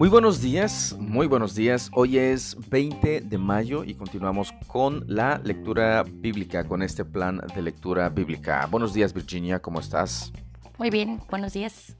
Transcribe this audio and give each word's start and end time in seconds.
Muy 0.00 0.08
buenos 0.08 0.40
días, 0.40 0.96
muy 0.98 1.26
buenos 1.26 1.54
días. 1.54 1.90
Hoy 1.92 2.16
es 2.16 2.56
20 2.70 3.20
de 3.20 3.38
mayo 3.38 3.84
y 3.84 3.92
continuamos 3.92 4.52
con 4.66 5.04
la 5.06 5.38
lectura 5.44 6.02
bíblica, 6.02 6.64
con 6.64 6.82
este 6.82 7.04
plan 7.04 7.42
de 7.54 7.60
lectura 7.60 8.08
bíblica. 8.08 8.66
Buenos 8.70 8.94
días 8.94 9.12
Virginia, 9.12 9.60
¿cómo 9.60 9.78
estás? 9.78 10.32
Muy 10.78 10.88
bien, 10.88 11.20
buenos 11.28 11.52
días. 11.52 11.96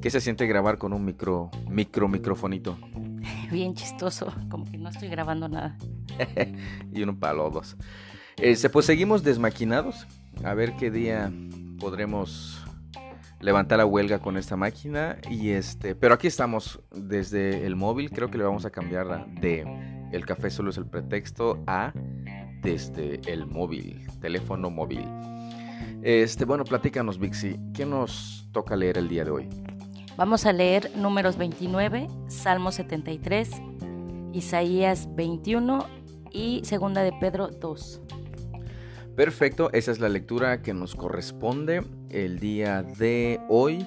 ¿Qué 0.00 0.10
se 0.10 0.20
siente 0.20 0.46
grabar 0.46 0.78
con 0.78 0.92
un 0.92 1.04
micro, 1.04 1.50
micro, 1.68 2.06
microfonito? 2.06 2.78
Bien 3.50 3.74
chistoso, 3.74 4.32
como 4.48 4.64
que 4.64 4.78
no 4.78 4.88
estoy 4.88 5.08
grabando 5.08 5.48
nada. 5.48 5.76
y 6.92 7.02
un 7.02 7.18
palo 7.18 7.50
dos. 7.50 7.76
Este, 8.36 8.70
pues 8.70 8.86
seguimos 8.86 9.24
desmaquinados. 9.24 10.06
A 10.44 10.54
ver 10.54 10.76
qué 10.76 10.92
día 10.92 11.32
podremos 11.80 12.64
levantar 13.40 13.78
la 13.78 13.86
huelga 13.86 14.18
con 14.18 14.36
esta 14.36 14.56
máquina 14.56 15.18
y 15.30 15.50
este 15.50 15.94
pero 15.94 16.14
aquí 16.14 16.26
estamos 16.26 16.80
desde 16.90 17.66
el 17.66 17.76
móvil. 17.76 18.10
Creo 18.10 18.30
que 18.30 18.38
le 18.38 18.44
vamos 18.44 18.64
a 18.64 18.70
cambiar 18.70 19.26
de 19.40 19.64
el 20.12 20.26
café 20.26 20.50
solo 20.50 20.70
es 20.70 20.76
el 20.78 20.86
pretexto 20.86 21.62
a 21.66 21.92
desde 22.62 23.20
el 23.32 23.46
móvil 23.46 24.06
teléfono 24.20 24.70
móvil. 24.70 25.04
Este 26.02 26.44
bueno 26.44 26.64
platícanos 26.64 27.18
Vixi 27.18 27.58
qué 27.74 27.84
nos 27.84 28.48
toca 28.52 28.76
leer 28.76 28.98
el 28.98 29.08
día 29.08 29.24
de 29.24 29.30
hoy 29.30 29.48
vamos 30.16 30.46
a 30.46 30.52
leer 30.52 30.90
números 30.96 31.36
29 31.36 32.08
Salmo 32.28 32.72
73 32.72 33.50
Isaías 34.32 35.08
21 35.14 35.86
y 36.32 36.60
segunda 36.64 37.02
de 37.02 37.12
Pedro 37.20 37.48
2 37.48 38.00
Perfecto, 39.18 39.68
esa 39.72 39.90
es 39.90 39.98
la 39.98 40.08
lectura 40.08 40.62
que 40.62 40.72
nos 40.72 40.94
corresponde 40.94 41.82
el 42.08 42.38
día 42.38 42.84
de 42.84 43.40
hoy. 43.48 43.84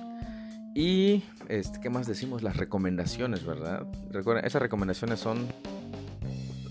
Y, 0.75 1.23
este, 1.47 1.79
¿qué 1.79 1.89
más 1.89 2.05
decimos? 2.05 2.43
Las 2.43 2.57
recomendaciones, 2.57 3.45
¿verdad? 3.45 3.87
Recuerden, 4.09 4.43
esas 4.43 4.61
recomendaciones 4.61 5.21
son 5.21 5.47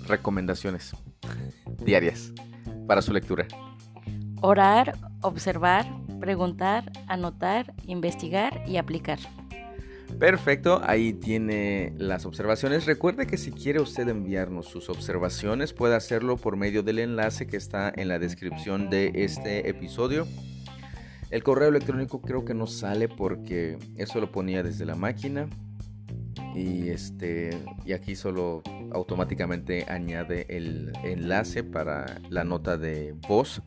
recomendaciones 0.07 0.95
diarias 1.87 2.35
para 2.87 3.01
su 3.01 3.15
lectura. 3.15 3.49
Orar, 4.43 4.95
observar, 5.23 5.87
preguntar, 6.21 6.93
anotar, 7.09 7.73
investigar 7.87 8.63
y 8.69 8.77
aplicar. 8.77 9.21
Perfecto, 10.19 10.81
ahí 10.85 11.15
tiene 11.15 11.95
las 11.97 12.27
observaciones. 12.27 12.87
Recuerde 12.87 13.27
que 13.27 13.39
si 13.39 13.53
quiere 13.53 13.81
usted 13.81 14.09
enviarnos 14.09 14.67
sus 14.67 14.91
observaciones, 14.91 15.73
puede 15.73 15.95
hacerlo 15.95 16.37
por 16.37 16.57
medio 16.57 16.83
del 16.83 16.99
enlace 16.99 17.47
que 17.47 17.57
está 17.57 17.91
en 17.95 18.09
la 18.09 18.19
descripción 18.19 18.91
de 18.91 19.13
este 19.15 19.69
episodio. 19.69 20.27
El 21.31 21.43
correo 21.43 21.69
electrónico 21.69 22.21
creo 22.21 22.45
que 22.45 22.55
no 22.55 22.67
sale 22.67 23.09
porque 23.09 23.79
eso 23.97 24.21
lo 24.21 24.31
ponía 24.31 24.63
desde 24.63 24.85
la 24.85 24.97
máquina. 24.97 25.49
Y 26.55 26.89
este 26.89 27.57
y 27.85 27.93
aquí 27.93 28.17
solo 28.17 28.63
automáticamente 28.93 29.87
añade 29.89 30.47
el 30.49 30.93
enlace 31.05 31.63
para 31.63 32.21
la 32.29 32.45
nota 32.45 32.77
de 32.77 33.15
voz. 33.29 33.63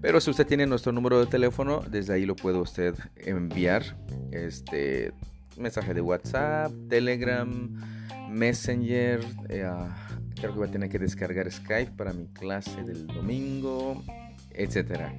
Pero 0.00 0.20
si 0.20 0.30
usted 0.30 0.46
tiene 0.46 0.66
nuestro 0.66 0.92
número 0.92 1.20
de 1.20 1.26
teléfono, 1.26 1.82
desde 1.88 2.14
ahí 2.14 2.24
lo 2.24 2.36
puede 2.36 2.58
usted 2.58 2.94
enviar. 3.16 3.96
Este 4.30 5.12
mensaje 5.56 5.94
de 5.94 6.00
WhatsApp, 6.00 6.72
Telegram, 6.88 7.48
Messenger. 8.28 9.20
Eh, 9.48 9.68
creo 10.34 10.52
que 10.52 10.58
voy 10.58 10.68
a 10.68 10.70
tener 10.70 10.88
que 10.88 10.98
descargar 10.98 11.50
Skype 11.50 11.92
para 11.92 12.12
mi 12.12 12.26
clase 12.28 12.82
del 12.82 13.06
domingo, 13.06 14.02
etcétera. 14.50 15.14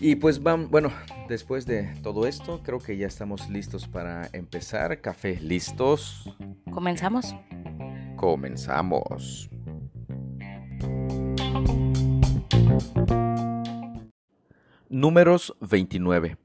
Y 0.00 0.14
pues 0.16 0.40
vamos, 0.40 0.70
bueno, 0.70 0.92
después 1.28 1.66
de 1.66 1.92
todo 2.02 2.26
esto, 2.26 2.62
creo 2.62 2.78
que 2.78 2.96
ya 2.96 3.08
estamos 3.08 3.48
listos 3.50 3.88
para 3.88 4.28
empezar. 4.32 5.00
Café, 5.00 5.40
¿listos? 5.40 6.36
¿Comenzamos? 6.70 7.34
Comenzamos. 8.16 9.50
Números 14.88 15.56
29. 15.60 16.36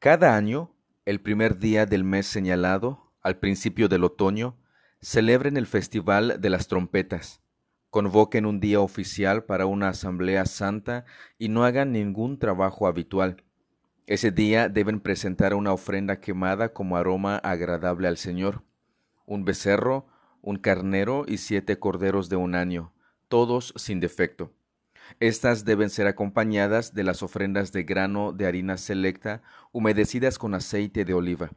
Cada 0.00 0.36
año 0.36 0.73
el 1.06 1.20
primer 1.20 1.58
día 1.58 1.84
del 1.84 2.02
mes 2.02 2.26
señalado, 2.26 3.12
al 3.20 3.36
principio 3.36 3.88
del 3.88 4.04
otoño, 4.04 4.56
celebren 5.02 5.58
el 5.58 5.66
Festival 5.66 6.40
de 6.40 6.48
las 6.48 6.66
Trompetas, 6.66 7.42
convoquen 7.90 8.46
un 8.46 8.58
día 8.58 8.80
oficial 8.80 9.44
para 9.44 9.66
una 9.66 9.88
asamblea 9.88 10.46
santa 10.46 11.04
y 11.38 11.50
no 11.50 11.64
hagan 11.64 11.92
ningún 11.92 12.38
trabajo 12.38 12.86
habitual. 12.86 13.44
Ese 14.06 14.30
día 14.30 14.70
deben 14.70 15.00
presentar 15.00 15.52
una 15.52 15.74
ofrenda 15.74 16.20
quemada 16.20 16.72
como 16.72 16.96
aroma 16.96 17.36
agradable 17.36 18.08
al 18.08 18.16
Señor, 18.16 18.62
un 19.26 19.44
becerro, 19.44 20.06
un 20.40 20.56
carnero 20.56 21.24
y 21.28 21.36
siete 21.36 21.78
corderos 21.78 22.30
de 22.30 22.36
un 22.36 22.54
año, 22.54 22.92
todos 23.28 23.74
sin 23.76 24.00
defecto. 24.00 24.52
Estas 25.20 25.64
deben 25.64 25.90
ser 25.90 26.06
acompañadas 26.06 26.94
de 26.94 27.04
las 27.04 27.22
ofrendas 27.22 27.72
de 27.72 27.84
grano 27.84 28.32
de 28.32 28.46
harina 28.46 28.76
selecta 28.76 29.42
humedecidas 29.72 30.38
con 30.38 30.54
aceite 30.54 31.04
de 31.04 31.14
oliva, 31.14 31.50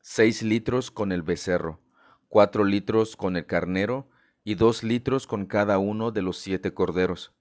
seis 0.00 0.42
litros 0.42 0.90
con 0.90 1.12
el 1.12 1.22
becerro, 1.22 1.80
cuatro 2.28 2.64
litros 2.64 3.16
con 3.16 3.36
el 3.36 3.46
carnero 3.46 4.08
y 4.44 4.54
dos 4.54 4.82
litros 4.82 5.26
con 5.26 5.46
cada 5.46 5.78
uno 5.78 6.10
de 6.10 6.22
los 6.22 6.38
siete 6.38 6.72
corderos. 6.72 7.32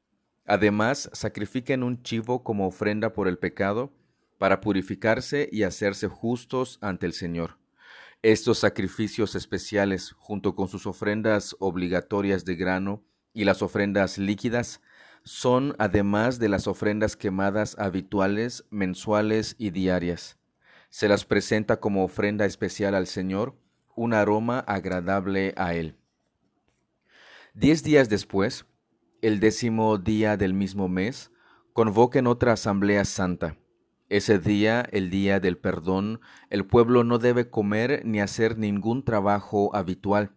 Además, 0.46 1.10
sacrifiquen 1.14 1.84
un 1.84 2.02
chivo 2.02 2.44
como 2.44 2.68
ofrenda 2.68 3.14
por 3.14 3.28
el 3.28 3.38
pecado, 3.38 3.92
para 4.40 4.62
purificarse 4.62 5.48
y 5.52 5.64
hacerse 5.64 6.08
justos 6.08 6.80
ante 6.82 7.06
el 7.06 7.14
Señor. 7.14 7.58
Estos 8.24 8.60
sacrificios 8.60 9.36
especiales, 9.36 10.14
junto 10.18 10.56
con 10.56 10.68
sus 10.68 10.88
ofrendas 10.88 11.56
obligatorias 11.60 12.46
de 12.46 12.56
grano 12.56 13.04
y 13.34 13.44
las 13.44 13.62
ofrendas 13.62 14.18
líquidas, 14.18 14.82
son 15.30 15.76
además 15.78 16.40
de 16.40 16.50
las 16.50 16.66
ofrendas 16.66 17.16
quemadas 17.16 17.78
habituales, 17.78 18.66
mensuales 18.72 19.56
y 19.60 19.70
diarias. 19.70 20.40
Se 20.90 21.08
las 21.08 21.24
presenta 21.24 21.80
como 21.80 22.04
ofrenda 22.04 22.46
especial 22.46 22.96
al 22.96 23.06
Señor, 23.06 23.56
un 23.96 24.16
aroma 24.16 24.58
agradable 24.62 25.54
a 25.56 25.76
Él. 25.76 25.96
Diez 27.54 27.84
días 27.84 28.10
después, 28.10 28.66
el 29.22 29.40
décimo 29.40 30.00
día 30.00 30.36
del 30.36 30.56
mismo 30.56 30.90
mes, 30.90 31.30
convoquen 31.74 32.26
otra 32.26 32.54
asamblea 32.54 33.06
santa. 33.06 33.56
Ese 34.10 34.40
día, 34.40 34.82
el 34.92 35.12
día 35.12 35.40
del 35.40 35.60
perdón, 35.60 36.22
el 36.50 36.66
pueblo 36.66 37.04
no 37.04 37.20
debe 37.20 37.52
comer 37.52 38.02
ni 38.04 38.20
hacer 38.20 38.58
ningún 38.58 39.06
trabajo 39.06 39.76
habitual. 39.76 40.32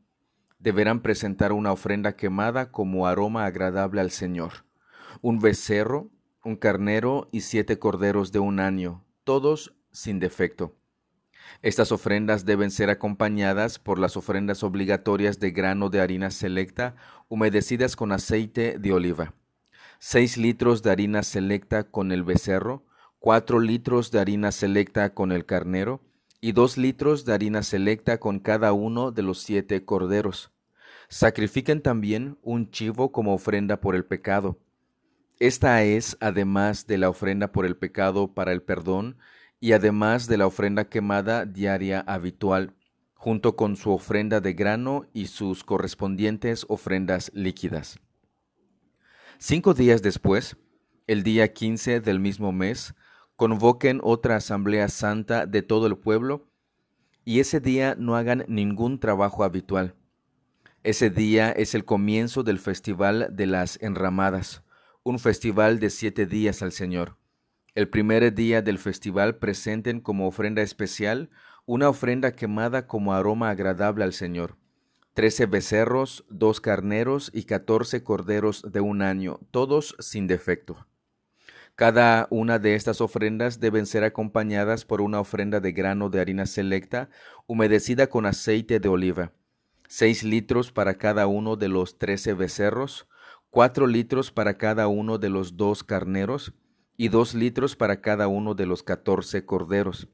Deberán 0.58 1.00
presentar 1.00 1.52
una 1.52 1.72
ofrenda 1.72 2.14
quemada 2.14 2.70
como 2.70 3.06
aroma 3.06 3.46
agradable 3.46 4.02
al 4.02 4.10
Señor 4.10 4.70
un 5.22 5.38
becerro, 5.38 6.10
un 6.44 6.56
carnero 6.56 7.28
y 7.30 7.42
siete 7.42 7.78
corderos 7.78 8.32
de 8.32 8.40
un 8.40 8.58
año, 8.58 9.04
todos 9.22 9.72
sin 9.92 10.18
defecto. 10.18 10.74
Estas 11.62 11.92
ofrendas 11.92 12.44
deben 12.44 12.72
ser 12.72 12.90
acompañadas 12.90 13.78
por 13.78 14.00
las 14.00 14.16
ofrendas 14.16 14.64
obligatorias 14.64 15.38
de 15.38 15.52
grano 15.52 15.90
de 15.90 16.00
harina 16.00 16.32
selecta 16.32 16.96
humedecidas 17.28 17.94
con 17.94 18.10
aceite 18.10 18.78
de 18.80 18.92
oliva. 18.92 19.34
Seis 20.00 20.36
litros 20.36 20.82
de 20.82 20.90
harina 20.90 21.22
selecta 21.22 21.84
con 21.84 22.10
el 22.10 22.24
becerro, 22.24 22.84
cuatro 23.20 23.60
litros 23.60 24.10
de 24.10 24.18
harina 24.18 24.50
selecta 24.50 25.14
con 25.14 25.30
el 25.30 25.46
carnero, 25.46 26.00
y 26.40 26.50
dos 26.50 26.76
litros 26.76 27.24
de 27.24 27.34
harina 27.34 27.62
selecta 27.62 28.18
con 28.18 28.40
cada 28.40 28.72
uno 28.72 29.12
de 29.12 29.22
los 29.22 29.40
siete 29.40 29.84
corderos. 29.84 30.50
Sacrifiquen 31.08 31.80
también 31.80 32.38
un 32.42 32.72
chivo 32.72 33.12
como 33.12 33.34
ofrenda 33.34 33.80
por 33.80 33.94
el 33.94 34.04
pecado, 34.04 34.58
esta 35.46 35.82
es, 35.82 36.16
además 36.20 36.86
de 36.86 36.98
la 36.98 37.08
ofrenda 37.08 37.50
por 37.50 37.66
el 37.66 37.76
pecado 37.76 38.32
para 38.32 38.52
el 38.52 38.62
perdón, 38.62 39.16
y 39.58 39.72
además 39.72 40.28
de 40.28 40.36
la 40.36 40.46
ofrenda 40.46 40.88
quemada 40.88 41.46
diaria 41.46 41.98
habitual, 42.06 42.76
junto 43.14 43.56
con 43.56 43.74
su 43.74 43.90
ofrenda 43.90 44.40
de 44.40 44.52
grano 44.52 45.06
y 45.12 45.26
sus 45.26 45.64
correspondientes 45.64 46.64
ofrendas 46.68 47.32
líquidas. 47.34 47.98
Cinco 49.38 49.74
días 49.74 50.00
después, 50.00 50.56
el 51.08 51.24
día 51.24 51.52
quince 51.52 52.00
del 52.00 52.20
mismo 52.20 52.52
mes, 52.52 52.94
convoquen 53.34 53.98
otra 54.04 54.36
asamblea 54.36 54.88
santa 54.88 55.46
de 55.46 55.62
todo 55.62 55.88
el 55.88 55.98
pueblo, 55.98 56.46
y 57.24 57.40
ese 57.40 57.58
día 57.58 57.96
no 57.98 58.14
hagan 58.14 58.44
ningún 58.46 59.00
trabajo 59.00 59.42
habitual. 59.42 59.96
Ese 60.84 61.10
día 61.10 61.50
es 61.50 61.74
el 61.74 61.84
comienzo 61.84 62.44
del 62.44 62.60
festival 62.60 63.30
de 63.32 63.46
las 63.46 63.82
enramadas, 63.82 64.61
un 65.04 65.18
festival 65.18 65.80
de 65.80 65.90
siete 65.90 66.26
días 66.26 66.62
al 66.62 66.70
Señor. 66.70 67.16
El 67.74 67.88
primer 67.88 68.34
día 68.34 68.62
del 68.62 68.78
festival 68.78 69.36
presenten 69.36 70.00
como 70.00 70.28
ofrenda 70.28 70.62
especial 70.62 71.30
una 71.66 71.88
ofrenda 71.88 72.36
quemada 72.36 72.86
como 72.86 73.12
aroma 73.12 73.50
agradable 73.50 74.04
al 74.04 74.12
Señor. 74.12 74.56
Trece 75.14 75.46
becerros, 75.46 76.24
dos 76.30 76.60
carneros 76.60 77.30
y 77.34 77.44
catorce 77.44 78.04
corderos 78.04 78.70
de 78.70 78.80
un 78.80 79.02
año, 79.02 79.40
todos 79.50 79.96
sin 79.98 80.28
defecto. 80.28 80.86
Cada 81.74 82.28
una 82.30 82.60
de 82.60 82.76
estas 82.76 83.00
ofrendas 83.00 83.58
deben 83.58 83.86
ser 83.86 84.04
acompañadas 84.04 84.84
por 84.84 85.00
una 85.00 85.18
ofrenda 85.18 85.58
de 85.58 85.72
grano 85.72 86.10
de 86.10 86.20
harina 86.20 86.46
selecta 86.46 87.10
humedecida 87.46 88.06
con 88.06 88.24
aceite 88.24 88.78
de 88.78 88.88
oliva, 88.88 89.32
seis 89.88 90.22
litros 90.22 90.70
para 90.70 90.94
cada 90.94 91.26
uno 91.26 91.56
de 91.56 91.68
los 91.68 91.98
trece 91.98 92.34
becerros, 92.34 93.08
cuatro 93.52 93.86
litros 93.86 94.30
para 94.30 94.56
cada 94.56 94.88
uno 94.88 95.18
de 95.18 95.28
los 95.28 95.58
dos 95.58 95.84
carneros 95.84 96.54
y 96.96 97.08
dos 97.08 97.34
litros 97.34 97.76
para 97.76 98.00
cada 98.00 98.26
uno 98.26 98.54
de 98.54 98.64
los 98.64 98.82
catorce 98.82 99.44
corderos. 99.44 100.08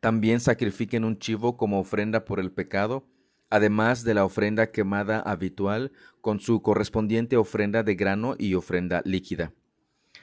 También 0.00 0.38
sacrifiquen 0.40 1.06
un 1.06 1.18
chivo 1.18 1.56
como 1.56 1.80
ofrenda 1.80 2.26
por 2.26 2.38
el 2.38 2.52
pecado, 2.52 3.06
además 3.48 4.04
de 4.04 4.12
la 4.12 4.26
ofrenda 4.26 4.70
quemada 4.70 5.20
habitual 5.20 5.92
con 6.20 6.40
su 6.40 6.60
correspondiente 6.60 7.38
ofrenda 7.38 7.82
de 7.82 7.94
grano 7.94 8.34
y 8.38 8.52
ofrenda 8.52 9.00
líquida. 9.06 9.54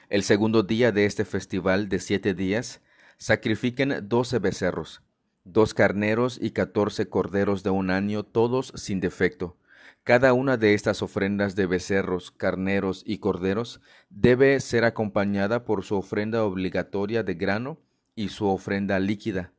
El 0.08 0.22
segundo 0.22 0.62
día 0.62 0.92
de 0.92 1.04
este 1.04 1.24
festival 1.24 1.88
de 1.88 1.98
siete 1.98 2.32
días, 2.32 2.80
sacrifiquen 3.16 4.08
doce 4.08 4.38
becerros, 4.38 5.02
dos 5.42 5.74
carneros 5.74 6.38
y 6.40 6.52
catorce 6.52 7.08
corderos 7.08 7.64
de 7.64 7.70
un 7.70 7.90
año, 7.90 8.22
todos 8.22 8.72
sin 8.76 9.00
defecto. 9.00 9.56
Cada 10.04 10.32
una 10.32 10.56
de 10.56 10.74
estas 10.74 11.02
ofrendas 11.02 11.54
de 11.54 11.66
becerros, 11.66 12.30
carneros 12.30 13.02
y 13.06 13.18
corderos 13.18 13.80
debe 14.10 14.58
ser 14.60 14.84
acompañada 14.84 15.64
por 15.64 15.84
su 15.84 15.96
ofrenda 15.96 16.44
obligatoria 16.44 17.22
de 17.22 17.34
grano 17.34 17.78
y 18.14 18.30
su 18.30 18.46
ofrenda 18.46 18.98
líquida. 18.98 19.52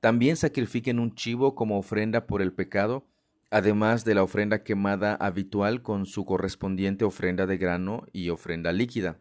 También 0.00 0.36
sacrifiquen 0.36 0.98
un 0.98 1.14
chivo 1.14 1.54
como 1.54 1.78
ofrenda 1.78 2.26
por 2.26 2.42
el 2.42 2.52
pecado, 2.52 3.06
además 3.50 4.04
de 4.04 4.14
la 4.14 4.22
ofrenda 4.22 4.62
quemada 4.62 5.14
habitual 5.14 5.82
con 5.82 6.06
su 6.06 6.24
correspondiente 6.24 7.04
ofrenda 7.04 7.46
de 7.46 7.58
grano 7.58 8.06
y 8.12 8.28
ofrenda 8.28 8.72
líquida. 8.72 9.18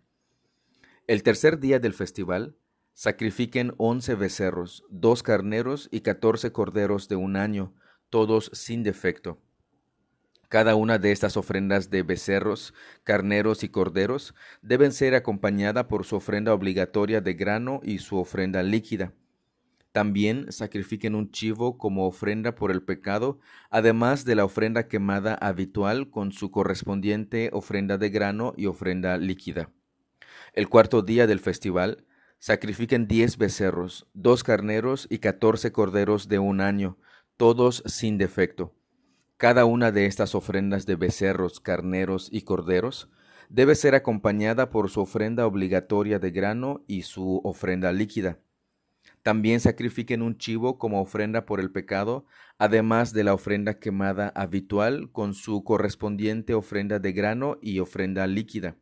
El 1.08 1.24
tercer 1.24 1.60
día 1.60 1.80
del 1.80 1.94
festival, 1.94 2.56
sacrifiquen 2.94 3.74
once 3.78 4.16
becerros, 4.16 4.84
dos 4.90 5.24
carneros 5.24 5.88
y 5.92 6.02
catorce 6.02 6.52
corderos 6.52 7.08
de 7.08 7.16
un 7.16 7.36
año, 7.38 7.74
todos 8.10 8.52
sin 8.54 8.84
defecto. 8.84 9.40
Cada 10.50 10.76
una 10.76 10.98
de 10.98 11.12
estas 11.12 11.36
ofrendas 11.36 11.90
de 11.90 12.04
becerros, 12.04 12.74
carneros 13.04 13.64
y 13.64 13.70
corderos 13.70 14.34
deben 14.62 14.94
ser 14.94 15.14
acompañada 15.14 15.90
por 15.90 16.06
su 16.06 16.16
ofrenda 16.16 16.54
obligatoria 16.54 17.20
de 17.20 17.34
grano 17.34 17.82
y 17.84 18.00
su 18.00 18.18
ofrenda 18.18 18.64
líquida. 18.64 19.14
También 19.92 20.52
sacrifiquen 20.52 21.16
un 21.16 21.32
chivo 21.32 21.78
como 21.78 22.08
ofrenda 22.08 22.56
por 22.56 22.72
el 22.72 22.82
pecado, 22.82 23.40
además 23.70 24.24
de 24.24 24.36
la 24.36 24.46
ofrenda 24.46 24.88
quemada 24.88 25.34
habitual 25.34 26.12
con 26.12 26.32
su 26.32 26.50
correspondiente 26.52 27.50
ofrenda 27.52 27.98
de 27.98 28.10
grano 28.10 28.54
y 28.56 28.68
ofrenda 28.68 29.18
líquida. 29.18 29.72
El 30.54 30.70
cuarto 30.70 31.02
día 31.02 31.28
del 31.28 31.40
festival, 31.40 32.06
sacrifiquen 32.40 33.08
diez 33.08 33.38
becerros, 33.38 34.08
dos 34.14 34.44
carneros 34.44 35.08
y 35.10 35.18
catorce 35.18 35.72
corderos 35.72 36.30
de 36.30 36.40
un 36.40 36.62
año, 36.62 36.98
todos 37.36 37.84
sin 37.86 38.18
defecto. 38.18 38.74
Cada 39.38 39.66
una 39.66 39.92
de 39.92 40.08
estas 40.08 40.34
ofrendas 40.34 40.88
de 40.88 40.96
becerros, 40.96 41.60
carneros 41.60 42.28
y 42.32 42.42
corderos 42.42 43.08
debe 43.50 43.76
ser 43.76 43.94
acompañada 43.94 44.72
por 44.72 44.90
su 44.90 45.02
ofrenda 45.02 45.46
obligatoria 45.46 46.18
de 46.18 46.32
grano 46.32 46.84
y 46.88 47.04
su 47.04 47.42
ofrenda 47.44 47.92
líquida. 47.92 48.40
También 49.22 49.60
sacrifiquen 49.60 50.24
un 50.24 50.40
chivo 50.40 50.80
como 50.80 51.02
ofrenda 51.02 51.46
por 51.46 51.60
el 51.60 51.70
pecado, 51.70 52.26
además 52.58 53.14
de 53.14 53.24
la 53.24 53.36
ofrenda 53.36 53.78
quemada 53.78 54.30
habitual 54.30 55.12
con 55.12 55.36
su 55.36 55.64
correspondiente 55.64 56.56
ofrenda 56.56 56.98
de 56.98 57.14
grano 57.14 57.60
y 57.62 57.78
ofrenda 57.78 58.26
líquida. 58.26 58.76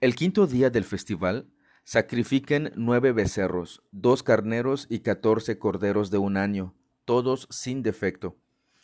El 0.00 0.14
quinto 0.14 0.46
día 0.46 0.70
del 0.70 0.84
festival, 0.84 1.50
sacrifiquen 1.84 2.72
nueve 2.76 3.12
becerros, 3.12 3.82
dos 3.92 4.22
carneros 4.22 4.86
y 4.88 5.00
catorce 5.00 5.58
corderos 5.58 6.10
de 6.10 6.16
un 6.16 6.38
año, 6.38 6.74
todos 7.04 7.46
sin 7.50 7.82
defecto. 7.82 8.38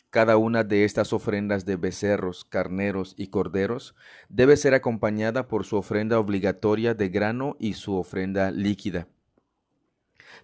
Cada 0.09 0.37
una 0.37 0.63
de 0.63 0.85
estas 0.85 1.11
ofrendas 1.11 1.65
de 1.65 1.75
becerros, 1.75 2.45
carneros 2.45 3.13
y 3.17 3.27
corderos 3.27 3.93
debe 4.29 4.55
ser 4.55 4.73
acompañada 4.73 5.47
por 5.49 5.65
su 5.65 5.75
ofrenda 5.75 6.17
obligatoria 6.17 6.93
de 6.93 7.09
grano 7.09 7.57
y 7.59 7.73
su 7.73 7.95
ofrenda 7.95 8.51
líquida. 8.51 9.07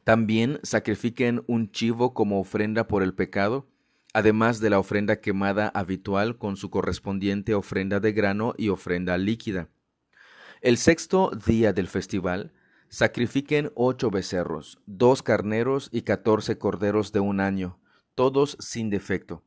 También 0.03 0.59
sacrifiquen 0.63 1.43
un 1.47 1.71
chivo 1.71 2.13
como 2.13 2.41
ofrenda 2.41 2.87
por 2.87 3.03
el 3.03 3.13
pecado, 3.13 3.69
además 4.13 4.59
de 4.59 4.69
la 4.69 4.79
ofrenda 4.79 5.21
quemada 5.21 5.69
habitual 5.69 6.37
con 6.37 6.57
su 6.57 6.69
correspondiente 6.69 7.53
ofrenda 7.53 8.01
de 8.01 8.11
grano 8.11 8.53
y 8.57 8.67
ofrenda 8.67 9.17
líquida. 9.17 9.69
El 10.61 10.77
sexto 10.77 11.31
día 11.45 11.71
del 11.71 11.87
festival, 11.87 12.51
sacrifiquen 12.89 13.71
ocho 13.75 14.11
becerros, 14.11 14.79
dos 14.85 15.23
carneros 15.23 15.89
y 15.91 16.01
catorce 16.01 16.57
corderos 16.57 17.13
de 17.13 17.21
un 17.21 17.39
año, 17.39 17.79
todos 18.13 18.57
sin 18.59 18.89
defecto. 18.89 19.41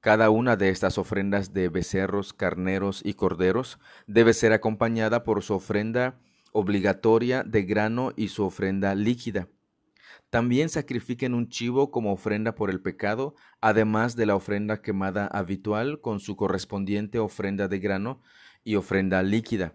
Cada 0.00 0.30
una 0.30 0.56
de 0.56 0.68
estas 0.68 0.96
ofrendas 0.96 1.52
de 1.52 1.68
becerros, 1.68 2.32
carneros 2.32 3.02
y 3.04 3.14
corderos 3.14 3.78
debe 4.06 4.32
ser 4.32 4.52
acompañada 4.52 5.24
por 5.24 5.42
su 5.42 5.54
ofrenda 5.54 6.20
obligatoria 6.52 7.42
de 7.42 7.64
grano 7.64 8.12
y 8.16 8.28
su 8.28 8.44
ofrenda 8.44 8.94
líquida. 8.94 9.48
También 10.30 10.68
sacrifiquen 10.68 11.34
un 11.34 11.48
chivo 11.48 11.90
como 11.90 12.12
ofrenda 12.12 12.54
por 12.54 12.70
el 12.70 12.80
pecado, 12.80 13.34
además 13.60 14.14
de 14.14 14.26
la 14.26 14.36
ofrenda 14.36 14.82
quemada 14.82 15.26
habitual 15.26 16.00
con 16.00 16.20
su 16.20 16.36
correspondiente 16.36 17.18
ofrenda 17.18 17.66
de 17.66 17.78
grano 17.78 18.20
y 18.62 18.76
ofrenda 18.76 19.22
líquida. 19.22 19.74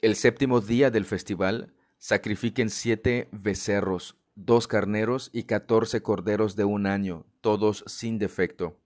El 0.00 0.16
séptimo 0.16 0.60
día 0.60 0.90
del 0.90 1.04
festival, 1.04 1.74
sacrifiquen 1.98 2.70
siete 2.70 3.28
becerros, 3.32 4.16
dos 4.34 4.66
carneros 4.66 5.28
y 5.32 5.42
catorce 5.42 6.00
corderos 6.00 6.56
de 6.56 6.64
un 6.64 6.86
año, 6.86 7.26
todos 7.42 7.84
sin 7.86 8.18
defecto. 8.18 8.79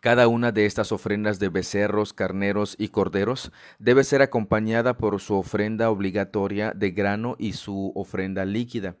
Cada 0.00 0.28
una 0.28 0.52
de 0.52 0.66
estas 0.66 0.92
ofrendas 0.92 1.38
de 1.38 1.48
becerros, 1.48 2.12
carneros 2.12 2.76
y 2.78 2.88
corderos 2.88 3.52
debe 3.78 4.04
ser 4.04 4.22
acompañada 4.22 4.96
por 4.96 5.20
su 5.20 5.34
ofrenda 5.34 5.90
obligatoria 5.90 6.72
de 6.72 6.90
grano 6.90 7.36
y 7.38 7.52
su 7.54 7.92
ofrenda 7.94 8.44
líquida. 8.44 8.96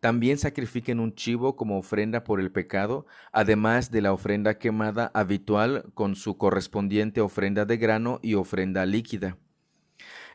También 0.00 0.36
sacrifiquen 0.36 0.98
un 0.98 1.14
chivo 1.14 1.54
como 1.54 1.78
ofrenda 1.78 2.24
por 2.24 2.40
el 2.40 2.50
pecado, 2.50 3.06
además 3.30 3.92
de 3.92 4.00
la 4.00 4.12
ofrenda 4.12 4.58
quemada 4.58 5.12
habitual 5.14 5.84
con 5.94 6.16
su 6.16 6.36
correspondiente 6.36 7.20
ofrenda 7.20 7.64
de 7.66 7.76
grano 7.76 8.18
y 8.20 8.34
ofrenda 8.34 8.84
líquida. 8.84 9.38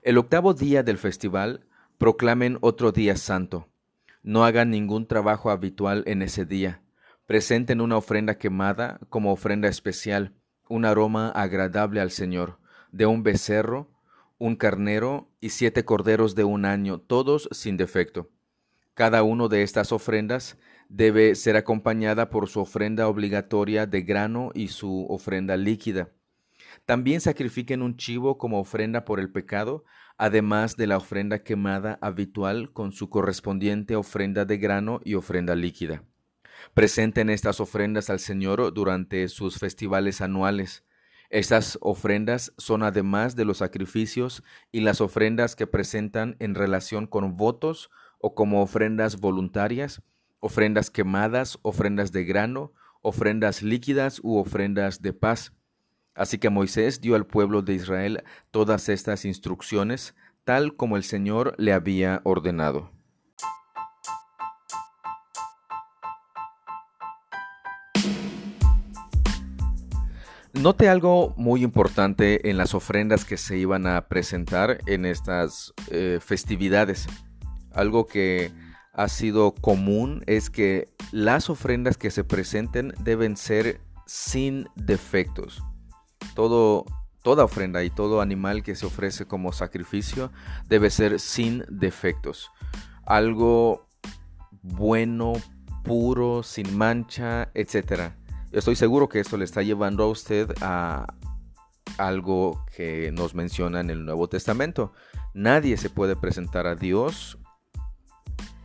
El 0.04 0.18
octavo 0.18 0.54
día 0.54 0.84
del 0.84 0.98
festival 0.98 1.66
proclamen 1.98 2.58
otro 2.62 2.94
día 2.94 3.18
santo. 3.18 3.68
No 4.24 4.46
hagan 4.46 4.70
ningún 4.70 5.06
trabajo 5.06 5.50
habitual 5.50 6.04
en 6.08 6.22
ese 6.22 6.46
día. 6.46 6.82
Presenten 7.28 7.82
una 7.82 7.98
ofrenda 7.98 8.38
quemada 8.38 9.02
como 9.10 9.34
ofrenda 9.34 9.68
especial, 9.68 10.34
un 10.70 10.86
aroma 10.86 11.30
agradable 11.30 12.00
al 12.00 12.10
Señor, 12.10 12.58
de 12.94 13.06
un 13.06 13.22
becerro, 13.22 13.92
un 14.38 14.56
carnero 14.56 15.30
y 15.42 15.50
siete 15.50 15.84
corderos 15.84 16.36
de 16.36 16.46
un 16.46 16.64
año, 16.64 17.02
todos 17.02 17.50
sin 17.52 17.76
defecto. 17.76 18.30
Cada 18.94 19.24
uno 19.24 19.50
de 19.50 19.64
estas 19.64 19.92
ofrendas 19.92 20.58
debe 20.88 21.36
ser 21.36 21.58
acompañada 21.58 22.30
por 22.30 22.48
su 22.48 22.62
ofrenda 22.62 23.10
obligatoria 23.10 23.86
de 23.86 24.04
grano 24.04 24.52
y 24.54 24.70
su 24.70 25.06
ofrenda 25.10 25.58
líquida. 25.58 26.12
También 26.86 27.20
sacrifiquen 27.20 27.82
un 27.82 27.98
chivo 27.98 28.38
como 28.38 28.58
ofrenda 28.58 29.04
por 29.04 29.20
el 29.20 29.30
pecado, 29.34 29.84
además 30.18 30.78
de 30.78 30.88
la 30.88 30.96
ofrenda 30.96 31.40
quemada 31.40 32.00
habitual 32.00 32.72
con 32.72 32.94
su 32.94 33.10
correspondiente 33.10 33.98
ofrenda 33.98 34.46
de 34.46 34.58
grano 34.60 35.02
y 35.04 35.16
ofrenda 35.16 35.56
líquida. 35.56 36.06
Presenten 36.74 37.30
estas 37.30 37.60
ofrendas 37.60 38.10
al 38.10 38.20
Señor 38.20 38.74
durante 38.74 39.28
sus 39.28 39.58
festivales 39.58 40.22
anuales. 40.22 40.84
Estas 41.30 41.78
ofrendas 41.82 42.54
son 42.58 42.84
además 42.84 43.36
de 43.36 43.46
los 43.46 43.58
sacrificios 43.58 44.44
y 44.72 44.82
las 44.82 45.02
ofrendas 45.02 45.56
que 45.56 45.68
presentan 45.68 46.38
en 46.40 46.56
relación 46.56 47.06
con 47.06 47.36
votos 47.36 47.90
o 48.20 48.34
como 48.34 48.62
ofrendas 48.62 49.20
voluntarias, 49.20 50.02
ofrendas 50.40 50.90
quemadas, 50.90 51.60
ofrendas 51.64 52.12
de 52.12 52.24
grano, 52.24 52.74
ofrendas 53.02 53.62
líquidas 53.62 54.20
u 54.24 54.38
ofrendas 54.38 55.02
de 55.02 55.14
paz. 55.14 55.54
Así 56.14 56.38
que 56.40 56.50
Moisés 56.50 57.02
dio 57.02 57.16
al 57.16 57.28
pueblo 57.28 57.62
de 57.62 57.74
Israel 57.74 58.24
todas 58.52 58.90
estas 58.90 59.26
instrucciones, 59.26 60.16
tal 60.46 60.76
como 60.76 60.98
el 60.98 61.04
Señor 61.04 61.54
le 61.58 61.74
había 61.74 62.22
ordenado. 62.24 62.97
Note 70.62 70.90
algo 70.90 71.34
muy 71.38 71.64
importante 71.64 72.50
en 72.50 72.58
las 72.58 72.74
ofrendas 72.74 73.26
que 73.26 73.38
se 73.38 73.58
iban 73.58 73.88
a 73.88 74.08
presentar 74.08 74.80
en 74.86 75.06
estas 75.06 75.74
eh, 75.92 76.20
festividades. 76.22 77.08
Algo 77.72 78.08
que 78.08 78.52
ha 78.94 79.08
sido 79.08 79.54
común 79.54 80.24
es 80.26 80.50
que 80.50 80.90
las 81.12 81.50
ofrendas 81.50 81.98
que 81.98 82.12
se 82.12 82.24
presenten 82.24 82.94
deben 83.04 83.38
ser 83.38 83.82
sin 84.06 84.68
defectos 84.76 85.64
todo, 86.38 86.86
toda 87.24 87.44
ofrenda 87.44 87.84
y 87.84 87.90
todo 87.90 88.22
animal 88.22 88.62
que 88.62 88.76
se 88.76 88.86
ofrece 88.86 89.26
como 89.26 89.52
sacrificio 89.54 90.32
debe 90.70 90.92
ser 90.92 91.20
sin 91.20 91.66
defectos. 91.68 92.52
Algo 93.08 93.88
bueno, 94.62 95.34
puro, 95.84 96.44
sin 96.44 96.78
mancha, 96.78 97.50
etc. 97.56 98.12
Estoy 98.58 98.76
seguro 98.76 99.08
que 99.08 99.20
esto 99.20 99.38
le 99.38 99.46
está 99.46 99.62
llevando 99.62 100.04
a 100.04 100.08
usted 100.08 100.52
a 100.62 101.06
algo 102.00 102.66
que 102.76 103.12
nos 103.12 103.36
menciona 103.36 103.82
en 103.82 103.92
el 103.92 104.04
Nuevo 104.04 104.30
Testamento. 104.30 104.94
Nadie 105.36 105.78
se 105.78 105.92
puede 105.92 106.16
presentar 106.16 106.66
a 106.66 106.74
Dios 106.74 107.38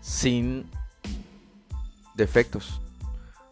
sin 0.01 0.65
defectos. 2.15 2.81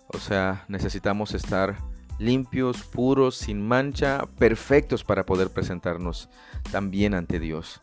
O 0.07 0.17
sea, 0.17 0.65
necesitamos 0.69 1.35
estar 1.35 1.77
limpios, 2.19 2.85
puros, 2.85 3.37
sin 3.37 3.61
mancha, 3.61 4.25
perfectos 4.39 5.05
para 5.05 5.27
poder 5.27 5.51
presentarnos 5.51 6.31
también 6.73 7.13
ante 7.13 7.39
Dios. 7.39 7.83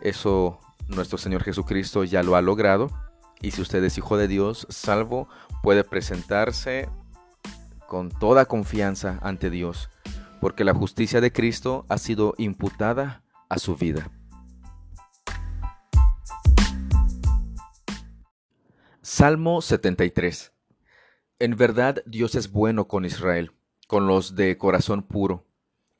Eso 0.00 0.60
nuestro 0.86 1.18
Señor 1.18 1.42
Jesucristo 1.42 2.04
ya 2.04 2.22
lo 2.22 2.36
ha 2.36 2.40
logrado. 2.40 2.88
Y 3.42 3.50
si 3.50 3.62
usted 3.62 3.82
es 3.82 3.98
hijo 3.98 4.16
de 4.16 4.28
Dios, 4.28 4.64
salvo, 4.70 5.28
puede 5.60 5.82
presentarse 5.82 6.88
con 7.86 8.10
toda 8.10 8.46
confianza 8.46 9.18
ante 9.22 9.50
Dios, 9.50 9.90
porque 10.40 10.64
la 10.64 10.74
justicia 10.74 11.20
de 11.20 11.32
Cristo 11.32 11.86
ha 11.88 11.98
sido 11.98 12.34
imputada 12.38 13.22
a 13.48 13.58
su 13.58 13.76
vida. 13.76 14.10
Salmo 19.02 19.62
73 19.62 20.52
En 21.38 21.56
verdad 21.56 22.02
Dios 22.06 22.34
es 22.34 22.50
bueno 22.50 22.88
con 22.88 23.04
Israel, 23.04 23.52
con 23.86 24.06
los 24.06 24.34
de 24.34 24.58
corazón 24.58 25.02
puro, 25.02 25.46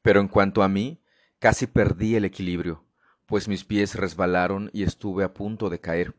pero 0.03 0.21
en 0.21 0.29
cuanto 0.29 0.63
a 0.63 0.69
mí, 0.69 1.01
casi 1.39 1.67
perdí 1.67 2.17
el 2.17 2.25
equilibrio, 2.25 2.85
pues 3.27 3.49
mis 3.49 3.65
pies 3.65 3.95
resbalaron 3.95 4.71
y 4.73 4.83
estuve 4.83 5.25
a 5.25 5.35
punto 5.35 5.71
de 5.71 5.81
caer, 5.81 6.15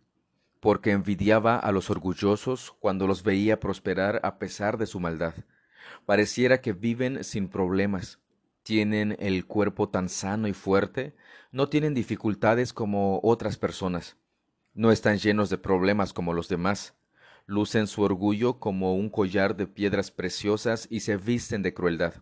porque 0.59 0.91
envidiaba 0.91 1.57
a 1.57 1.71
los 1.71 1.89
orgullosos 1.89 2.73
cuando 2.79 3.07
los 3.07 3.23
veía 3.23 3.59
prosperar 3.59 4.19
a 4.23 4.39
pesar 4.39 4.77
de 4.77 4.85
su 4.85 4.99
maldad. 4.99 5.33
Pareciera 6.05 6.61
que 6.61 6.73
viven 6.73 7.23
sin 7.23 7.47
problemas, 7.49 8.19
tienen 8.63 9.15
el 9.19 9.45
cuerpo 9.45 9.89
tan 9.89 10.09
sano 10.09 10.47
y 10.47 10.53
fuerte, 10.53 11.15
no 11.51 11.69
tienen 11.69 11.93
dificultades 11.93 12.73
como 12.73 13.19
otras 13.23 13.57
personas 13.57 14.17
no 14.77 14.91
están 14.91 15.17
llenos 15.17 15.49
de 15.49 15.57
problemas 15.57 16.13
como 16.13 16.33
los 16.33 16.49
demás. 16.49 16.93
Lucen 17.47 17.87
su 17.87 18.03
orgullo 18.03 18.59
como 18.59 18.93
un 18.93 19.09
collar 19.09 19.55
de 19.55 19.65
piedras 19.65 20.11
preciosas 20.11 20.87
y 20.91 20.99
se 20.99 21.17
visten 21.17 21.63
de 21.63 21.73
crueldad. 21.73 22.13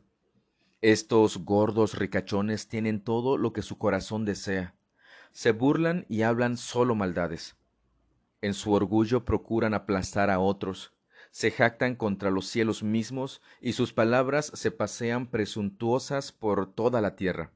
Estos 0.81 1.39
gordos 1.39 1.99
ricachones 1.99 2.69
tienen 2.69 3.03
todo 3.03 3.37
lo 3.37 3.51
que 3.51 3.61
su 3.61 3.77
corazón 3.77 4.23
desea. 4.23 4.73
Se 5.33 5.51
burlan 5.51 6.05
y 6.07 6.21
hablan 6.21 6.55
solo 6.55 6.95
maldades. 6.95 7.57
En 8.41 8.53
su 8.53 8.71
orgullo 8.71 9.25
procuran 9.25 9.73
aplastar 9.73 10.29
a 10.29 10.39
otros, 10.39 10.93
se 11.35 11.51
jactan 11.51 11.95
contra 11.95 12.31
los 12.31 12.47
cielos 12.47 12.81
mismos 12.81 13.41
y 13.59 13.73
sus 13.73 13.91
palabras 13.91 14.53
se 14.53 14.71
pasean 14.71 15.27
presuntuosas 15.27 16.31
por 16.31 16.73
toda 16.73 17.01
la 17.01 17.17
tierra. 17.17 17.51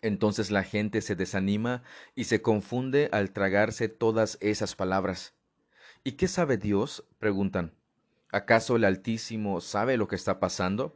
Entonces 0.00 0.52
la 0.52 0.62
gente 0.62 1.00
se 1.00 1.16
desanima 1.16 1.82
y 2.14 2.24
se 2.24 2.40
confunde 2.40 3.08
al 3.10 3.32
tragarse 3.32 3.88
todas 3.88 4.38
esas 4.40 4.76
palabras. 4.76 5.34
¿Y 6.04 6.12
qué 6.12 6.28
sabe 6.28 6.56
Dios? 6.56 7.04
preguntan. 7.18 7.74
¿Acaso 8.30 8.76
el 8.76 8.84
Altísimo 8.84 9.60
sabe 9.60 9.96
lo 9.96 10.06
que 10.06 10.14
está 10.14 10.38
pasando? 10.38 10.94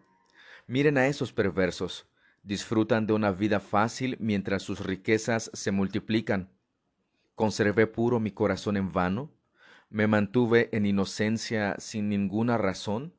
Miren 0.68 0.98
a 0.98 1.08
esos 1.08 1.32
perversos. 1.32 2.06
Disfrutan 2.44 3.08
de 3.08 3.14
una 3.14 3.32
vida 3.32 3.58
fácil 3.58 4.16
mientras 4.20 4.62
sus 4.62 4.86
riquezas 4.86 5.50
se 5.52 5.72
multiplican. 5.72 6.48
¿Conservé 7.34 7.88
puro 7.88 8.20
mi 8.20 8.30
corazón 8.30 8.76
en 8.76 8.92
vano? 8.92 9.32
¿Me 9.92 10.08
mantuve 10.08 10.68
en 10.72 10.86
inocencia 10.86 11.76
sin 11.78 12.08
ninguna 12.08 12.58
razón? 12.58 13.12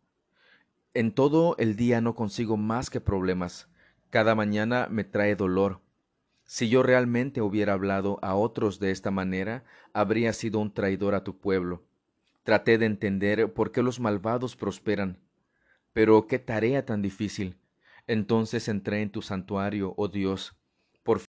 En 0.94 1.14
todo 1.14 1.56
el 1.58 1.78
día 1.78 2.02
no 2.02 2.16
consigo 2.16 2.58
más 2.58 2.90
que 2.90 3.00
problemas 3.00 3.70
cada 4.14 4.36
mañana 4.36 4.90
me 4.92 5.04
trae 5.04 5.36
dolor. 5.36 5.82
Si 6.46 6.70
yo 6.70 6.84
realmente 6.84 7.42
hubiera 7.42 7.74
hablado 7.74 8.20
a 8.22 8.36
otros 8.36 8.80
de 8.80 8.92
esta 8.92 9.10
manera, 9.10 9.64
habría 9.92 10.34
sido 10.34 10.60
un 10.60 10.72
traidor 10.72 11.16
a 11.16 11.24
tu 11.24 11.40
pueblo. 11.40 11.82
Traté 12.44 12.78
de 12.78 12.86
entender 12.86 13.52
por 13.54 13.72
qué 13.72 13.82
los 13.82 14.00
malvados 14.00 14.56
prosperan. 14.56 15.18
Pero 15.94 16.28
qué 16.28 16.38
tarea 16.38 16.86
tan 16.86 17.02
difícil. 17.02 17.58
Entonces 18.06 18.68
entré 18.68 19.02
en 19.02 19.10
tu 19.10 19.24
santuario, 19.24 19.96
oh 19.98 20.10
Dios, 20.10 20.56
por 21.02 21.22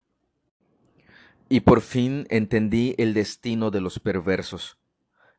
y 1.49 1.61
por 1.61 1.81
fin 1.81 2.27
entendí 2.29 2.95
el 2.99 3.15
destino 3.15 3.71
de 3.71 3.81
los 3.81 3.99
perversos. 3.99 4.77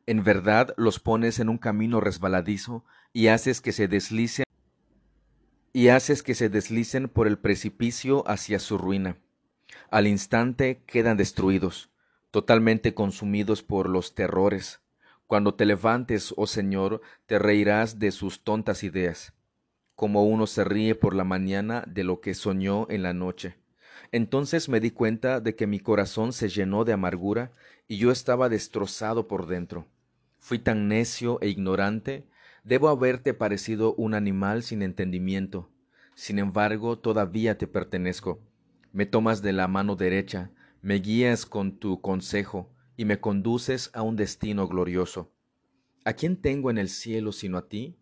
En 0.06 0.22
verdad 0.22 0.72
los 0.76 1.00
pones 1.00 1.40
en 1.40 1.48
un 1.48 1.58
camino 1.58 2.00
resbaladizo 2.00 2.84
y 3.12 3.26
haces 3.26 3.60
que 3.60 3.72
se 3.72 3.88
deslicen 3.88 4.44
y 5.72 5.88
haces 5.88 6.22
que 6.22 6.34
se 6.34 6.48
deslicen 6.48 7.08
por 7.08 7.26
el 7.26 7.38
precipicio 7.38 8.22
hacia 8.26 8.60
su 8.60 8.78
ruina. 8.78 9.18
Al 9.90 10.06
instante 10.06 10.82
quedan 10.86 11.16
destruidos, 11.16 11.90
totalmente 12.30 12.94
consumidos 12.94 13.62
por 13.62 13.88
los 13.88 14.14
terrores. 14.14 14.80
Cuando 15.26 15.54
te 15.54 15.66
levantes, 15.66 16.32
oh 16.36 16.46
Señor, 16.46 17.02
te 17.26 17.38
reirás 17.38 17.98
de 17.98 18.12
sus 18.12 18.44
tontas 18.44 18.84
ideas, 18.84 19.34
como 19.96 20.24
uno 20.24 20.46
se 20.46 20.64
ríe 20.64 20.94
por 20.94 21.14
la 21.14 21.24
mañana 21.24 21.84
de 21.86 22.04
lo 22.04 22.20
que 22.20 22.34
soñó 22.34 22.86
en 22.88 23.02
la 23.02 23.12
noche. 23.12 23.58
Entonces 24.12 24.68
me 24.68 24.80
di 24.80 24.92
cuenta 24.92 25.40
de 25.40 25.56
que 25.56 25.66
mi 25.66 25.80
corazón 25.80 26.32
se 26.32 26.48
llenó 26.48 26.84
de 26.84 26.92
amargura 26.92 27.52
y 27.88 27.98
yo 27.98 28.12
estaba 28.12 28.48
destrozado 28.48 29.26
por 29.26 29.46
dentro. 29.46 29.86
Fui 30.46 30.60
tan 30.60 30.86
necio 30.86 31.40
e 31.40 31.48
ignorante 31.48 32.28
Debo 32.62 32.88
haberte 32.88 33.34
parecido 33.34 33.96
un 33.96 34.14
animal 34.14 34.62
sin 34.62 34.82
entendimiento. 34.82 35.68
Sin 36.14 36.38
embargo, 36.38 37.00
todavía 37.00 37.58
te 37.58 37.66
pertenezco. 37.66 38.40
Me 38.92 39.06
tomas 39.06 39.42
de 39.42 39.52
la 39.52 39.66
mano 39.66 39.96
derecha, 39.96 40.52
me 40.82 41.00
guías 41.00 41.46
con 41.46 41.80
tu 41.80 42.00
consejo 42.00 42.70
y 42.96 43.06
me 43.06 43.18
conduces 43.18 43.90
a 43.92 44.02
un 44.02 44.14
destino 44.14 44.68
glorioso. 44.68 45.32
¿A 46.04 46.12
quién 46.12 46.40
tengo 46.40 46.70
en 46.70 46.78
el 46.78 46.90
cielo 46.90 47.32
sino 47.32 47.58
a 47.58 47.68
ti? 47.68 47.98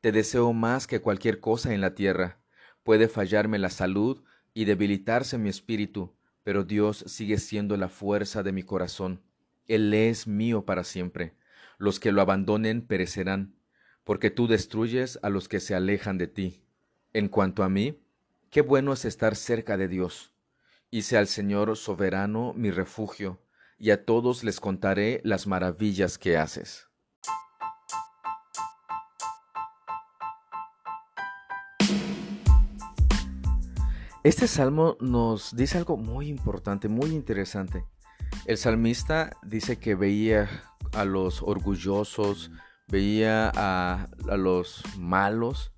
Te 0.00 0.12
deseo 0.12 0.52
más 0.52 0.86
que 0.86 1.00
cualquier 1.00 1.40
cosa 1.40 1.74
en 1.74 1.80
la 1.80 1.96
tierra. 1.96 2.38
Puede 2.84 3.08
fallarme 3.08 3.58
la 3.58 3.70
salud 3.70 4.22
y 4.54 4.64
debilitarse 4.64 5.38
mi 5.38 5.48
espíritu, 5.48 6.14
pero 6.44 6.62
Dios 6.62 7.02
sigue 7.08 7.38
siendo 7.38 7.76
la 7.76 7.88
fuerza 7.88 8.44
de 8.44 8.52
mi 8.52 8.62
corazón. 8.62 9.22
Él 9.66 9.92
es 9.92 10.28
mío 10.28 10.64
para 10.64 10.84
siempre. 10.84 11.34
Los 11.80 11.98
que 11.98 12.12
lo 12.12 12.20
abandonen 12.20 12.82
perecerán, 12.82 13.54
porque 14.04 14.28
tú 14.28 14.46
destruyes 14.46 15.18
a 15.22 15.30
los 15.30 15.48
que 15.48 15.60
se 15.60 15.74
alejan 15.74 16.18
de 16.18 16.26
ti. 16.26 16.62
En 17.14 17.28
cuanto 17.28 17.62
a 17.62 17.70
mí, 17.70 17.98
qué 18.50 18.60
bueno 18.60 18.92
es 18.92 19.06
estar 19.06 19.34
cerca 19.34 19.78
de 19.78 19.88
Dios. 19.88 20.34
Hice 20.90 21.16
al 21.16 21.26
Señor 21.26 21.74
soberano 21.78 22.52
mi 22.54 22.70
refugio, 22.70 23.40
y 23.78 23.92
a 23.92 24.04
todos 24.04 24.44
les 24.44 24.60
contaré 24.60 25.22
las 25.24 25.46
maravillas 25.46 26.18
que 26.18 26.36
haces. 26.36 26.86
Este 34.22 34.46
salmo 34.48 34.98
nos 35.00 35.56
dice 35.56 35.78
algo 35.78 35.96
muy 35.96 36.28
importante, 36.28 36.88
muy 36.88 37.08
interesante. 37.12 37.86
El 38.44 38.58
salmista 38.58 39.34
dice 39.42 39.78
que 39.78 39.94
veía 39.94 40.69
a 40.92 41.04
los 41.04 41.42
orgullosos, 41.42 42.50
veía 42.88 43.52
a, 43.54 44.08
los 44.36 44.82
malos 44.98 45.72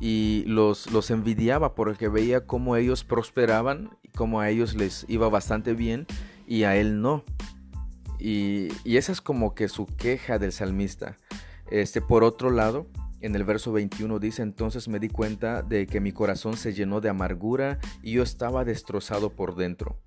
y 0.00 0.44
los, 0.46 0.90
los 0.90 1.10
envidiaba 1.10 1.74
porque 1.74 2.08
veía 2.08 2.46
cómo 2.46 2.76
ellos 2.76 3.04
prosperaban 3.04 3.90
cómo 4.14 4.40
a 4.40 4.50
ellos 4.50 4.74
les 4.74 5.04
iba 5.08 5.28
bastante 5.28 5.74
bien 5.74 6.06
y 6.46 6.64
a 6.64 6.76
él 6.76 7.00
no. 7.00 7.24
Y, 8.18 8.68
y, 8.84 8.98
esa 8.98 9.12
es 9.12 9.20
como 9.20 9.54
que 9.54 9.68
su 9.68 9.86
queja 9.86 10.38
del 10.38 10.52
salmista. 10.52 11.16
Este, 11.70 12.00
por 12.00 12.22
otro 12.22 12.50
lado, 12.50 12.86
en 13.20 13.34
el 13.34 13.44
verso 13.44 13.72
21 13.72 14.18
dice, 14.18 14.42
entonces 14.42 14.88
me 14.88 15.00
di 15.00 15.08
cuenta 15.08 15.62
de 15.62 15.86
que 15.86 16.00
mi 16.00 16.12
corazón 16.12 16.56
se 16.56 16.72
llenó 16.72 17.00
de 17.00 17.08
amargura 17.08 17.78
y 18.02 18.12
yo 18.12 18.22
estaba 18.22 18.64
destrozado 18.64 19.30
por 19.30 19.56
dentro. 19.56 19.98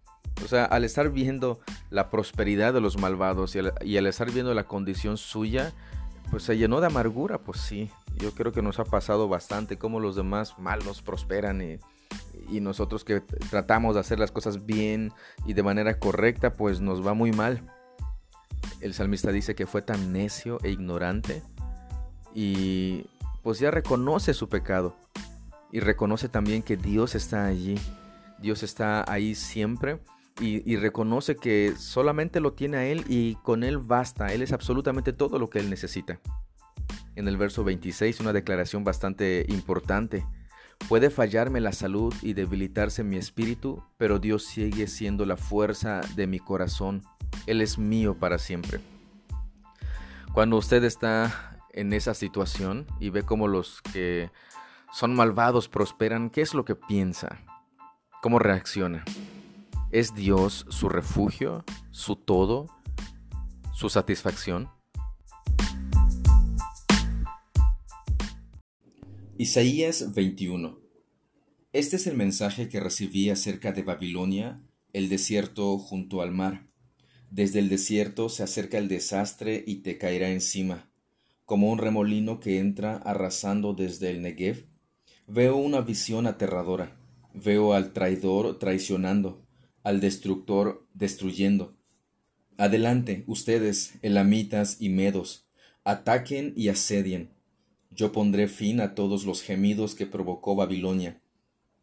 O 0.44 0.48
sea, 0.48 0.66
al 0.66 0.84
estar 0.84 1.10
viendo 1.12 1.60
la 1.90 2.10
prosperidad 2.10 2.74
de 2.74 2.82
los 2.82 2.98
malvados 2.98 3.56
y 3.56 3.60
y 3.84 3.98
al 3.98 4.06
estar 4.06 4.32
viendo 4.32 4.54
la 4.54 4.66
condición 4.66 5.18
suya, 5.18 5.74
pues 6.30 6.44
se 6.44 6.58
llenó 6.58 6.82
de 6.82 6.88
amargura, 6.88 7.40
pues 7.40 7.60
sí. 7.60 7.90
Yo 8.18 8.32
creo 8.32 8.52
que 8.52 8.62
nos 8.62 8.80
ha 8.80 8.86
pasado 8.86 9.28
bastante 9.28 9.78
cómo 9.78 10.00
los 10.00 10.16
demás 10.16 10.58
mal 10.60 10.84
nos 10.86 11.02
prosperan 11.02 11.62
y, 11.62 11.78
y 12.50 12.60
nosotros 12.62 13.04
que 13.04 13.22
tratamos 13.22 13.96
de 13.96 14.02
hacer 14.02 14.20
las 14.20 14.32
cosas 14.32 14.66
bien 14.66 15.12
y 15.46 15.54
de 15.54 15.64
manera 15.64 16.00
correcta, 16.00 16.54
pues 16.54 16.82
nos 16.82 17.06
va 17.06 17.14
muy 17.14 17.32
mal. 17.32 17.62
El 18.82 18.94
salmista 18.94 19.32
dice 19.32 19.56
que 19.56 19.66
fue 19.66 19.82
tan 19.82 20.12
necio 20.12 20.60
e 20.64 20.70
ignorante 20.70 21.42
y 22.34 23.06
pues 23.44 23.60
ya 23.60 23.72
reconoce 23.72 24.34
su 24.34 24.50
pecado. 24.50 24.96
y 25.72 25.82
reconoce 25.82 26.30
también 26.30 26.64
que 26.64 26.78
Dios 26.78 27.16
está 27.16 27.46
allí. 27.46 27.78
Dios 28.40 28.64
está 28.64 29.04
ahí 29.12 29.36
siempre 29.36 30.00
y, 30.40 30.76
reconoce 30.76 31.38
que 31.38 31.74
solamente 31.78 32.42
lo 32.42 32.54
tiene 32.54 32.78
a 32.78 32.86
Él 32.86 33.06
y 33.08 33.36
con 33.36 33.64
Él 33.64 33.78
basta. 33.78 34.34
Él 34.34 34.42
es 34.42 34.52
absolutamente 34.52 35.14
todo 35.14 35.40
lo 35.40 35.50
que 35.50 35.60
Él 35.60 35.70
necesita. 35.70 36.20
En 37.16 37.28
el 37.28 37.38
verso 37.38 37.64
26, 37.64 38.20
una 38.20 38.34
declaración 38.34 38.84
bastante 38.84 39.46
importante. 39.48 40.26
Puede 40.90 41.10
fallarme 41.10 41.62
la 41.62 41.72
salud 41.72 42.14
y 42.22 42.34
debilitarse 42.34 43.04
mi 43.04 43.16
espíritu, 43.16 43.82
pero 43.98 44.20
Dios 44.20 44.44
sigue 44.44 44.88
siendo 44.88 45.26
la 45.26 45.38
fuerza 45.38 46.02
de 46.16 46.28
mi 46.28 46.40
corazón. 46.40 47.02
Él 47.48 47.62
es 47.62 47.78
mío 47.78 48.18
para 48.20 48.38
siempre. 48.38 48.82
Cuando 50.34 50.58
usted 50.58 50.84
está 50.84 51.62
en 51.72 51.94
esa 51.94 52.14
situación 52.14 52.86
y 53.00 53.10
ve 53.10 53.24
cómo 53.24 53.48
los 53.48 53.82
que 53.82 54.32
son 54.92 55.16
malvados 55.16 55.70
prosperan, 55.70 56.30
¿qué 56.30 56.42
es 56.42 56.54
lo 56.54 56.66
que 56.66 56.76
piensa? 56.76 57.40
¿Cómo 58.22 58.38
reacciona? 58.40 59.06
¿Es 59.96 60.14
Dios 60.14 60.66
su 60.68 60.90
refugio, 60.90 61.64
su 61.92 62.18
todo, 62.18 62.68
su 63.74 63.88
satisfacción? 63.88 64.68
Isaías 69.38 70.14
21 70.14 70.78
Este 71.72 71.96
es 71.96 72.08
el 72.08 72.18
mensaje 72.18 72.68
que 72.68 72.82
recibí 72.82 73.30
acerca 73.30 73.72
de 73.72 73.84
Babilonia, 73.84 74.62
el 74.92 75.08
desierto 75.08 75.78
junto 75.78 76.22
al 76.22 76.34
mar. 76.34 76.68
Desde 77.32 77.60
el 77.60 77.70
desierto 77.70 78.28
se 78.28 78.44
acerca 78.44 78.78
el 78.78 78.90
desastre 78.90 79.64
y 79.66 79.76
te 79.76 79.98
caerá 79.98 80.30
encima, 80.30 80.92
como 81.46 81.72
un 81.72 81.78
remolino 81.78 82.42
que 82.42 82.60
entra 82.60 82.98
arrasando 82.98 83.74
desde 83.74 84.10
el 84.10 84.24
Negev. 84.24 84.68
Veo 85.26 85.56
una 85.56 85.80
visión 85.80 86.28
aterradora, 86.28 87.00
veo 87.34 87.72
al 87.72 87.94
traidor 87.94 88.60
traicionando, 88.60 89.45
al 89.86 90.00
destructor 90.02 90.84
destruyendo. 90.96 91.78
Adelante, 92.58 93.24
ustedes, 93.28 93.94
elamitas 94.02 94.78
y 94.80 94.90
medos, 94.90 95.46
ataquen 95.84 96.54
y 96.58 96.70
asedien. 96.70 97.30
Yo 97.92 98.12
pondré 98.12 98.48
fin 98.48 98.82
a 98.82 98.96
todos 98.96 99.26
los 99.26 99.44
gemidos 99.44 99.94
que 99.94 100.08
provocó 100.08 100.56
Babilonia. 100.56 101.22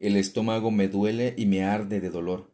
El 0.01 0.17
estómago 0.17 0.73
me 0.73 0.89
duele 0.89 1.35
y 1.39 1.47
me 1.47 1.63
arde 1.63 2.01
de 2.01 2.11
dolor. 2.11 2.51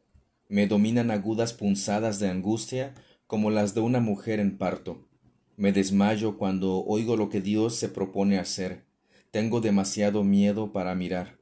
Me 0.50 0.66
dominan 0.66 1.10
agudas 1.10 1.54
punzadas 1.54 2.20
de 2.20 2.28
angustia 2.28 2.92
como 3.26 3.50
las 3.50 3.74
de 3.74 3.80
una 3.80 4.00
mujer 4.00 4.40
en 4.40 4.58
parto. 4.58 5.08
Me 5.56 5.72
desmayo 5.72 6.36
cuando 6.36 6.84
oigo 6.84 7.16
lo 7.16 7.30
que 7.30 7.40
Dios 7.40 7.74
se 7.74 7.88
propone 7.88 8.38
hacer. 8.38 8.84
Tengo 9.30 9.62
demasiado 9.62 10.24
miedo 10.24 10.74
para 10.74 10.94
mirar. 10.94 11.38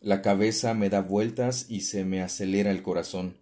La 0.00 0.22
cabeza 0.22 0.72
me 0.72 0.88
da 0.88 1.02
vueltas 1.02 1.66
y 1.68 1.82
se 1.82 2.06
me 2.06 2.22
acelera 2.22 2.70
el 2.70 2.82
corazón. 2.82 3.36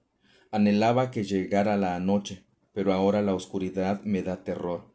Anhelaba 0.50 1.10
que 1.10 1.24
llegara 1.24 1.76
la 1.76 1.98
noche, 2.00 2.44
pero 2.72 2.92
ahora 2.92 3.22
la 3.22 3.34
oscuridad 3.34 4.02
me 4.04 4.22
da 4.22 4.44
terror. 4.44 4.92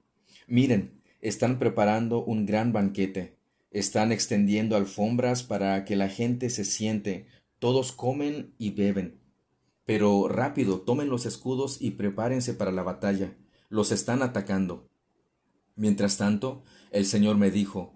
Miren, 0.47 1.01
están 1.21 1.59
preparando 1.59 2.23
un 2.23 2.45
gran 2.45 2.73
banquete. 2.73 3.37
Están 3.71 4.11
extendiendo 4.11 4.75
alfombras 4.75 5.43
para 5.43 5.85
que 5.85 5.95
la 5.95 6.09
gente 6.09 6.49
se 6.49 6.65
siente. 6.65 7.27
Todos 7.59 7.91
comen 7.91 8.53
y 8.57 8.71
beben. 8.71 9.19
Pero 9.85 10.27
rápido, 10.27 10.81
tomen 10.81 11.09
los 11.09 11.25
escudos 11.25 11.81
y 11.81 11.91
prepárense 11.91 12.53
para 12.53 12.71
la 12.71 12.83
batalla. 12.83 13.33
Los 13.69 13.91
están 13.91 14.21
atacando. 14.21 14.89
Mientras 15.75 16.17
tanto, 16.17 16.63
el 16.91 17.05
Señor 17.05 17.37
me 17.37 17.51
dijo, 17.51 17.93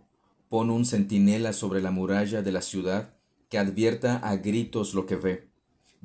pon 0.50 0.70
un 0.70 0.86
centinela 0.86 1.54
sobre 1.54 1.82
la 1.82 1.92
muralla 1.92 2.42
de 2.42 2.52
la 2.52 2.62
ciudad 2.62 3.14
que 3.50 3.58
advierta 3.58 4.18
a 4.18 4.38
gritos 4.38 4.94
lo 4.94 5.06
que 5.06 5.16
ve. 5.16 5.48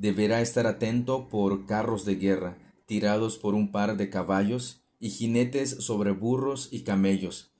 Deberá 0.03 0.41
estar 0.41 0.67
atento 0.67 1.29
por 1.29 1.65
carros 1.65 2.03
de 2.03 2.15
guerra, 2.15 2.57
tirados 2.85 3.37
por 3.37 3.55
un 3.55 3.71
par 3.71 3.95
de 3.95 4.09
caballos, 4.09 4.83
y 4.99 5.11
jinetes 5.11 5.69
sobre 5.79 6.11
burros 6.11 6.67
y 6.73 6.81
camellos. 6.81 7.53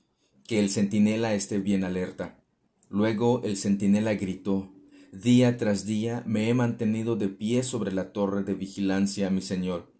Que 0.46 0.60
el 0.60 0.68
centinela 0.68 1.32
esté 1.32 1.56
bien 1.58 1.84
alerta. 1.84 2.44
Luego 2.90 3.40
el 3.44 3.56
centinela 3.56 4.12
gritó 4.12 4.74
Día 5.10 5.56
tras 5.56 5.86
día 5.86 6.22
me 6.26 6.50
he 6.50 6.52
mantenido 6.52 7.16
de 7.16 7.30
pie 7.30 7.62
sobre 7.62 7.92
la 7.92 8.12
torre 8.12 8.44
de 8.44 8.52
vigilancia, 8.52 9.30
mi 9.30 9.40
señor. 9.40 9.90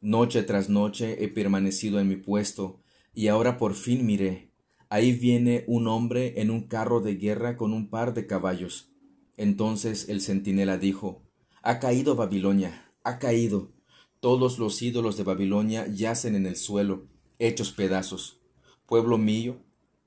Noche 0.00 0.42
tras 0.42 0.68
noche 0.68 1.22
he 1.22 1.28
permanecido 1.28 2.00
en 2.00 2.08
mi 2.08 2.16
puesto, 2.16 2.80
y 3.14 3.28
ahora 3.28 3.58
por 3.58 3.74
fin 3.74 4.04
miré. 4.04 4.50
Ahí 4.88 5.12
viene 5.12 5.62
un 5.68 5.86
hombre 5.86 6.40
en 6.40 6.50
un 6.50 6.62
carro 6.62 7.00
de 7.00 7.14
guerra 7.14 7.56
con 7.56 7.72
un 7.72 7.90
par 7.90 8.12
de 8.12 8.26
caballos. 8.26 8.90
Entonces 9.36 10.08
el 10.08 10.20
centinela 10.20 10.78
dijo 10.78 11.22
Ha 11.64 11.78
caído 11.78 12.16
Babilonia, 12.16 12.90
ha 13.04 13.20
caído. 13.20 13.70
Todos 14.18 14.58
los 14.58 14.82
ídolos 14.82 15.16
de 15.16 15.22
Babilonia 15.22 15.86
yacen 15.86 16.34
en 16.34 16.46
el 16.46 16.56
suelo, 16.56 17.06
hechos 17.38 17.70
pedazos. 17.70 18.40
Pueblo 18.84 19.16
mío, 19.16 19.58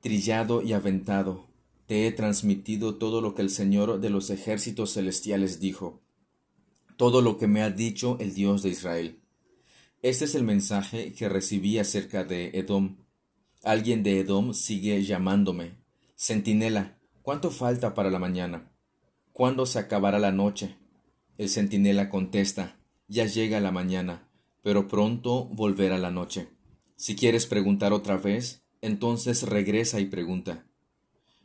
trillado 0.02 0.62
y 0.62 0.74
aventado, 0.74 1.48
te 1.86 2.08
he 2.08 2.12
transmitido 2.12 2.96
todo 2.96 3.22
lo 3.22 3.36
que 3.36 3.42
el 3.42 3.50
Señor 3.50 4.02
de 4.02 4.10
los 4.10 4.32
ejércitos 4.32 4.96
celestiales 4.96 5.62
dijo, 5.62 6.02
todo 6.98 7.22
lo 7.22 7.38
que 7.38 7.48
me 7.48 7.62
ha 7.62 7.70
dicho 7.70 8.18
el 8.20 8.34
Dios 8.34 8.62
de 8.62 8.70
Israel. 8.70 9.20
Este 10.02 10.26
es 10.26 10.36
el 10.36 10.44
mensaje 10.44 11.14
que 11.14 11.30
recibí 11.30 11.80
acerca 11.80 12.26
de 12.26 12.50
Edom. 12.50 12.98
Alguien 13.64 14.04
de 14.04 14.20
Edom 14.20 14.54
sigue 14.54 15.02
llamándome. 15.04 15.78
Centinela, 16.18 16.98
¿cuánto 17.22 17.50
falta 17.50 17.94
para 17.94 18.10
la 18.10 18.20
mañana? 18.20 18.72
¿Cuándo 19.32 19.66
se 19.66 19.80
acabará 19.80 20.20
la 20.20 20.34
noche? 20.34 20.76
El 21.38 21.50
centinela 21.50 22.10
contesta, 22.10 22.78
ya 23.08 23.26
llega 23.26 23.60
la 23.60 23.72
mañana, 23.72 24.30
pero 24.64 24.88
pronto 24.88 25.46
volverá 25.46 25.98
la 25.98 26.10
noche. 26.10 26.48
Si 26.96 27.16
quieres 27.16 27.46
preguntar 27.46 27.92
otra 27.92 28.16
vez, 28.16 28.64
entonces 28.82 29.44
regresa 29.44 30.00
y 30.00 30.06
pregunta. 30.06 30.66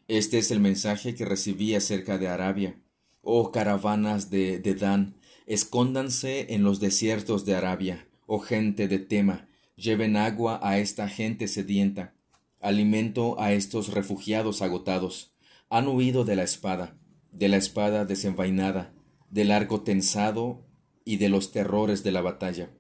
Este 0.07 0.39
es 0.39 0.53
el 0.53 0.61
mensaje 0.61 1.15
que 1.15 1.25
recibí 1.25 1.75
acerca 1.75 2.19
de 2.19 2.29
Arabia. 2.29 2.81
Oh 3.23 3.51
caravanas 3.51 4.31
de 4.31 4.61
Dedán, 4.61 5.17
escóndanse 5.47 6.55
en 6.55 6.63
los 6.63 6.79
desiertos 6.79 7.45
de 7.45 7.57
Arabia. 7.57 8.07
Oh 8.27 8.39
gente 8.39 8.87
de 8.87 9.01
Tema, 9.01 9.49
lleven 9.75 10.17
agua 10.17 10.61
a 10.63 10.79
esta 10.79 11.09
gente 11.09 11.49
sedienta, 11.49 12.15
alimento 12.61 13.41
a 13.41 13.53
estos 13.53 13.89
refugiados 13.89 14.63
agotados. 14.63 15.33
Han 15.69 15.89
huido 15.89 16.25
de 16.25 16.37
la 16.37 16.45
espada, 16.45 16.97
de 17.33 17.49
la 17.49 17.57
espada 17.57 18.05
desenvainada, 18.05 18.93
del 19.31 19.53
arco 19.53 19.83
tensado 19.83 20.67
y 21.05 21.17
de 21.17 21.29
los 21.29 21.53
terrores 21.53 22.03
de 22.03 22.13
la 22.13 22.21
batalla. 22.21 22.71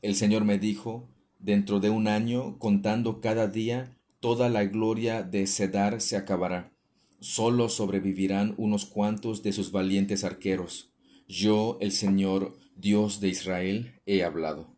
El 0.00 0.14
Señor 0.14 0.44
me 0.44 0.58
dijo, 0.58 1.08
dentro 1.38 1.80
de 1.80 1.90
un 1.90 2.06
año, 2.06 2.58
contando 2.58 3.20
cada 3.20 3.48
día, 3.48 3.96
toda 4.20 4.48
la 4.48 4.64
gloria 4.64 5.22
de 5.22 5.46
Cedar 5.46 6.00
se 6.00 6.16
acabará. 6.16 6.72
Solo 7.20 7.68
sobrevivirán 7.68 8.54
unos 8.58 8.86
cuantos 8.86 9.42
de 9.42 9.52
sus 9.52 9.72
valientes 9.72 10.22
arqueros. 10.22 10.92
Yo, 11.26 11.78
el 11.80 11.92
Señor, 11.92 12.56
Dios 12.76 13.20
de 13.20 13.28
Israel, 13.28 14.00
he 14.06 14.22
hablado. 14.22 14.77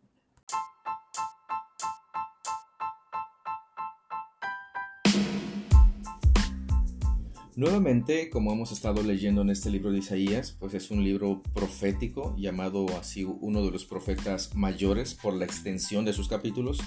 Nuevamente, 7.57 8.29
como 8.29 8.53
hemos 8.53 8.71
estado 8.71 9.03
leyendo 9.03 9.41
en 9.41 9.49
este 9.49 9.69
libro 9.69 9.91
de 9.91 9.99
Isaías, 9.99 10.55
pues 10.57 10.73
es 10.73 10.89
un 10.89 11.03
libro 11.03 11.41
profético, 11.53 12.33
llamado 12.37 12.85
así 12.97 13.25
uno 13.25 13.61
de 13.61 13.71
los 13.71 13.83
profetas 13.83 14.55
mayores 14.55 15.15
por 15.15 15.33
la 15.33 15.43
extensión 15.43 16.05
de 16.05 16.13
sus 16.13 16.29
capítulos. 16.29 16.79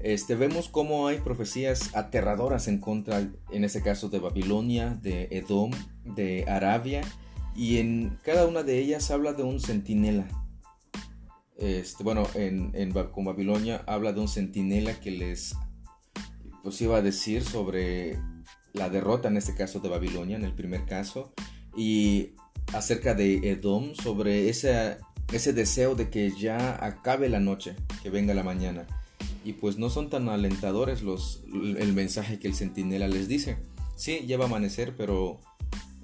Este, 0.00 0.34
vemos 0.34 0.70
cómo 0.70 1.08
hay 1.08 1.18
profecías 1.18 1.94
aterradoras 1.94 2.68
en 2.68 2.78
contra, 2.78 3.30
en 3.50 3.64
este 3.64 3.82
caso, 3.82 4.08
de 4.08 4.18
Babilonia, 4.18 4.98
de 5.02 5.28
Edom, 5.30 5.72
de 6.04 6.46
Arabia, 6.48 7.02
y 7.54 7.76
en 7.76 8.18
cada 8.22 8.46
una 8.46 8.62
de 8.62 8.78
ellas 8.78 9.10
habla 9.10 9.34
de 9.34 9.42
un 9.42 9.60
centinela. 9.60 10.26
Este, 11.58 12.02
bueno, 12.02 12.26
en, 12.34 12.72
con 13.12 13.26
Babilonia 13.26 13.84
habla 13.86 14.14
de 14.14 14.20
un 14.20 14.28
centinela 14.28 14.98
que 14.98 15.10
les 15.10 15.54
pues 16.62 16.80
iba 16.80 16.96
a 16.96 17.02
decir 17.02 17.42
sobre 17.42 18.18
la 18.72 18.88
derrota, 18.88 19.28
en 19.28 19.36
este 19.36 19.54
caso, 19.54 19.80
de 19.80 19.88
Babilonia, 19.88 20.36
en 20.36 20.44
el 20.44 20.54
primer 20.54 20.84
caso, 20.84 21.32
y 21.76 22.32
acerca 22.72 23.14
de 23.14 23.50
Edom, 23.50 23.94
sobre 23.94 24.48
ese, 24.48 24.98
ese 25.32 25.52
deseo 25.52 25.94
de 25.94 26.10
que 26.10 26.30
ya 26.30 26.84
acabe 26.84 27.28
la 27.28 27.40
noche, 27.40 27.76
que 28.02 28.10
venga 28.10 28.34
la 28.34 28.42
mañana 28.42 28.86
y 29.44 29.54
pues 29.54 29.78
no 29.78 29.90
son 29.90 30.10
tan 30.10 30.28
alentadores 30.28 31.02
los, 31.02 31.42
el 31.52 31.92
mensaje 31.92 32.38
que 32.38 32.48
el 32.48 32.54
centinela 32.54 33.08
les 33.08 33.28
dice. 33.28 33.58
Sí, 33.96 34.24
ya 34.26 34.38
va 34.38 34.44
a 34.44 34.48
amanecer, 34.48 34.94
pero 34.96 35.40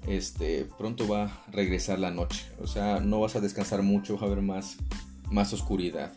este, 0.07 0.67
pronto 0.77 1.07
va 1.07 1.25
a 1.25 1.51
regresar 1.51 1.99
la 1.99 2.11
noche. 2.11 2.45
O 2.59 2.67
sea, 2.67 2.99
no 2.99 3.19
vas 3.19 3.35
a 3.35 3.41
descansar 3.41 3.81
mucho, 3.81 4.17
va 4.17 4.23
a 4.23 4.25
haber 4.25 4.41
más, 4.41 4.77
más 5.31 5.53
oscuridad. 5.53 6.13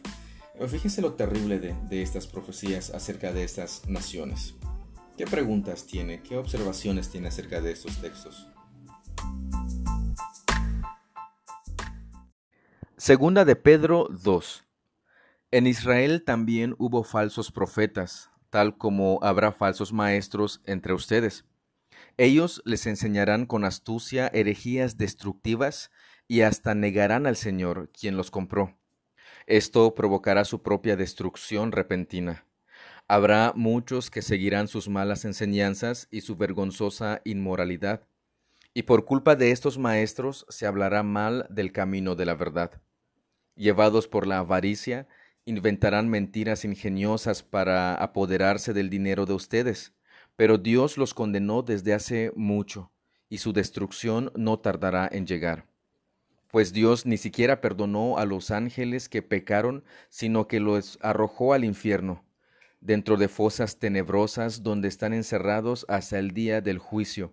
Fíjense 0.69 1.01
lo 1.01 1.15
terrible 1.15 1.59
de, 1.59 1.75
de 1.89 2.03
estas 2.03 2.27
profecías 2.27 2.91
acerca 2.91 3.33
de 3.33 3.45
estas 3.45 3.89
naciones. 3.89 4.55
¿Qué 5.23 5.31
preguntas 5.31 5.87
tiene? 5.87 6.21
¿Qué 6.21 6.37
observaciones 6.37 7.09
tiene 7.09 7.29
acerca 7.29 7.61
de 7.61 7.71
estos 7.71 8.01
textos? 8.01 8.49
Segunda 12.97 13.45
de 13.45 13.55
Pedro 13.55 14.09
2. 14.11 14.65
En 15.53 15.69
Israel 15.69 16.25
también 16.25 16.75
hubo 16.77 17.05
falsos 17.05 17.53
profetas, 17.53 18.31
tal 18.51 18.77
como 18.77 19.21
habrá 19.23 19.53
falsos 19.53 19.93
maestros 19.93 20.61
entre 20.67 20.93
ustedes. 20.93 21.45
Ellos 22.17 22.61
les 22.65 22.89
enseñarán 22.89 23.47
con 23.47 23.65
astucia 23.65 24.27
herejías 24.35 24.99
destructivas 24.99 25.93
y 26.27 26.41
hasta 26.41 26.75
negarán 26.75 27.29
al 27.29 27.37
Señor, 27.37 27.93
quien 27.93 28.17
los 28.17 28.33
compró. 28.33 28.77
Esto 29.47 29.95
provocará 29.95 30.45
su 30.45 30.63
propia 30.63 30.97
destrucción 30.97 31.71
repentina. 31.71 32.45
Habrá 33.13 33.53
muchos 33.55 34.11
que 34.11 34.23
seguirán 34.23 34.69
sus 34.69 34.89
malas 34.89 35.27
enseñanzas 35.27 36.09
y 36.11 36.23
su 36.23 36.37
vergonzosa 36.37 37.21
inmoralidad, 37.25 38.07
y 38.73 38.85
por 38.85 39.05
culpa 39.05 39.37
de 39.37 39.51
estos 39.51 39.77
maestros 39.77 40.47
se 40.49 40.67
hablará 40.67 41.03
mal 41.03 41.45
del 41.51 41.73
camino 41.73 42.15
de 42.15 42.25
la 42.25 42.35
verdad. 42.35 42.81
Llevados 43.55 44.09
por 44.09 44.27
la 44.27 44.39
avaricia, 44.39 45.09
inventarán 45.45 46.09
mentiras 46.09 46.65
ingeniosas 46.65 47.43
para 47.43 47.97
apoderarse 47.97 48.73
del 48.73 48.89
dinero 48.89 49.27
de 49.27 49.35
ustedes, 49.35 49.93
pero 50.35 50.57
Dios 50.57 50.97
los 50.97 51.13
condenó 51.13 51.61
desde 51.61 51.93
hace 51.93 52.33
mucho, 52.35 52.93
y 53.29 53.37
su 53.37 53.53
destrucción 53.53 54.33
no 54.37 54.59
tardará 54.59 55.07
en 55.13 55.27
llegar. 55.27 55.67
Pues 56.51 56.73
Dios 56.73 57.05
ni 57.05 57.19
siquiera 57.19 57.61
perdonó 57.61 58.17
a 58.17 58.25
los 58.25 58.51
ángeles 58.51 59.11
que 59.11 59.21
pecaron, 59.21 59.85
sino 60.09 60.49
que 60.49 60.61
los 60.61 60.99
arrojó 61.03 61.53
al 61.53 61.67
infierno, 61.67 62.25
dentro 62.83 63.17
de 63.17 63.29
fosas 63.29 63.79
tenebrosas 63.79 64.63
donde 64.63 64.89
están 64.89 65.15
encerrados 65.15 65.87
hasta 65.89 66.19
el 66.19 66.33
día 66.33 66.61
del 66.61 66.79
juicio. 66.79 67.33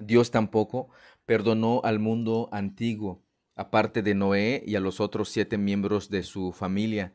Dios 0.00 0.30
tampoco 0.30 0.88
perdonó 1.26 1.80
al 1.84 1.98
mundo 1.98 2.48
antiguo, 2.52 3.22
aparte 3.56 4.02
de 4.02 4.14
Noé 4.14 4.62
y 4.66 4.76
a 4.76 4.80
los 4.80 5.00
otros 5.00 5.28
siete 5.28 5.58
miembros 5.58 6.08
de 6.08 6.22
su 6.22 6.52
familia. 6.52 7.12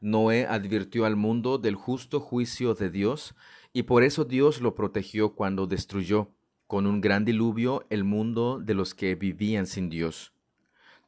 Noé 0.00 0.46
advirtió 0.46 1.04
al 1.04 1.16
mundo 1.16 1.58
del 1.58 1.76
justo 1.76 2.20
juicio 2.20 2.74
de 2.74 2.90
Dios, 2.90 3.34
y 3.72 3.84
por 3.84 4.02
eso 4.02 4.24
Dios 4.24 4.60
lo 4.60 4.74
protegió 4.74 5.34
cuando 5.34 5.66
destruyó, 5.66 6.34
con 6.66 6.86
un 6.86 7.00
gran 7.00 7.24
diluvio, 7.24 7.86
el 7.90 8.04
mundo 8.04 8.58
de 8.58 8.74
los 8.74 8.94
que 8.94 9.14
vivían 9.14 9.66
sin 9.66 9.90
Dios. 9.90 10.32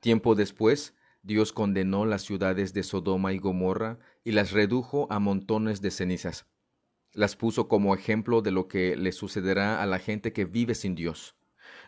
Tiempo 0.01 0.35
después, 0.35 0.95
Dios 1.23 1.53
condenó 1.53 2.05
las 2.05 2.23
ciudades 2.23 2.75
de 2.75 2.83
Sodoma 2.83 3.33
y 3.33 3.39
Gomorra 3.39 3.99
y 4.25 4.33
las 4.33 4.51
redujo 4.51 5.07
a 5.11 5.21
montones 5.21 5.81
de 5.81 5.93
cenizas. 5.93 6.47
Las 7.13 7.37
puso 7.37 7.69
como 7.69 7.95
ejemplo 7.95 8.43
de 8.43 8.51
lo 8.51 8.67
que 8.67 8.97
le 8.97 9.13
sucederá 9.13 9.81
a 9.83 9.87
la 9.87 10.01
gente 10.01 10.33
que 10.33 10.45
vive 10.45 10.75
sin 10.75 10.95
Dios. 10.95 11.37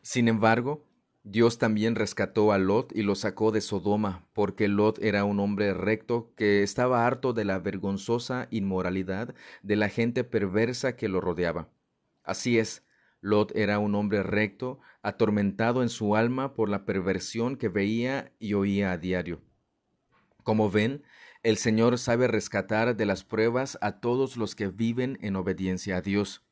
Sin 0.03 0.29
embargo, 0.29 0.85
Dios 1.25 1.59
también 1.59 1.95
rescató 1.97 2.53
a 2.53 2.59
Lot 2.59 2.95
y 2.95 3.03
lo 3.03 3.15
sacó 3.15 3.51
de 3.51 3.63
Sodoma, 3.63 4.29
porque 4.35 4.69
Lot 4.69 4.99
era 5.03 5.25
un 5.25 5.41
hombre 5.41 5.73
recto 5.73 6.31
que 6.37 6.63
estaba 6.63 7.07
harto 7.07 7.33
de 7.33 7.47
la 7.47 7.59
vergonzosa 7.59 8.47
inmoralidad 8.51 9.35
de 9.63 9.77
la 9.77 9.89
gente 9.89 10.23
perversa 10.23 10.97
que 10.97 11.09
lo 11.09 11.23
rodeaba. 11.23 11.71
Así 12.23 12.59
es, 12.59 12.84
Lot 13.25 13.57
era 13.57 13.79
un 13.79 13.95
hombre 13.95 14.23
recto, 14.23 14.81
atormentado 15.03 15.83
en 15.83 15.89
su 15.89 16.15
alma 16.15 16.55
por 16.55 16.69
la 16.69 16.85
perversión 16.85 17.57
que 17.57 17.71
veía 17.71 18.33
y 18.39 18.53
oía 18.53 18.93
a 18.93 18.99
diario. 18.99 19.41
Como 20.43 20.71
ven, 20.71 21.03
el 21.43 21.57
Señor 21.57 21.97
sabe 21.97 22.29
rescatar 22.29 22.97
de 22.97 23.07
las 23.07 23.25
pruebas 23.25 23.79
a 23.81 24.01
todos 24.01 24.37
los 24.37 24.55
que 24.55 24.69
viven 24.69 25.19
en 25.23 25.37
obediencia 25.37 25.97
a 25.97 26.01
Dios 26.03 26.45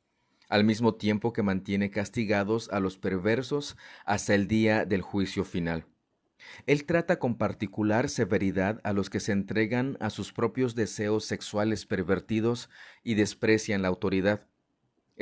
al 0.53 0.65
mismo 0.65 0.95
tiempo 0.97 1.33
que 1.33 1.43
mantiene 1.43 1.91
castigados 1.91 2.69
a 2.71 2.79
los 2.79 2.99
perversos 2.99 3.79
hasta 4.05 4.35
el 4.35 4.49
día 4.49 4.85
del 4.85 5.01
juicio 5.01 5.45
final. 5.47 5.87
Él 6.67 6.85
trata 6.85 7.19
con 7.19 7.39
particular 7.39 8.11
severidad 8.11 8.79
a 8.85 8.93
los 8.93 9.09
que 9.09 9.21
se 9.21 9.33
entregan 9.33 9.97
a 9.99 10.11
sus 10.11 10.35
propios 10.35 10.75
deseos 10.75 11.25
sexuales 11.25 11.87
pervertidos 11.87 12.69
y 13.03 13.15
desprecian 13.15 13.81
la 13.81 13.89
autoridad. 13.89 14.47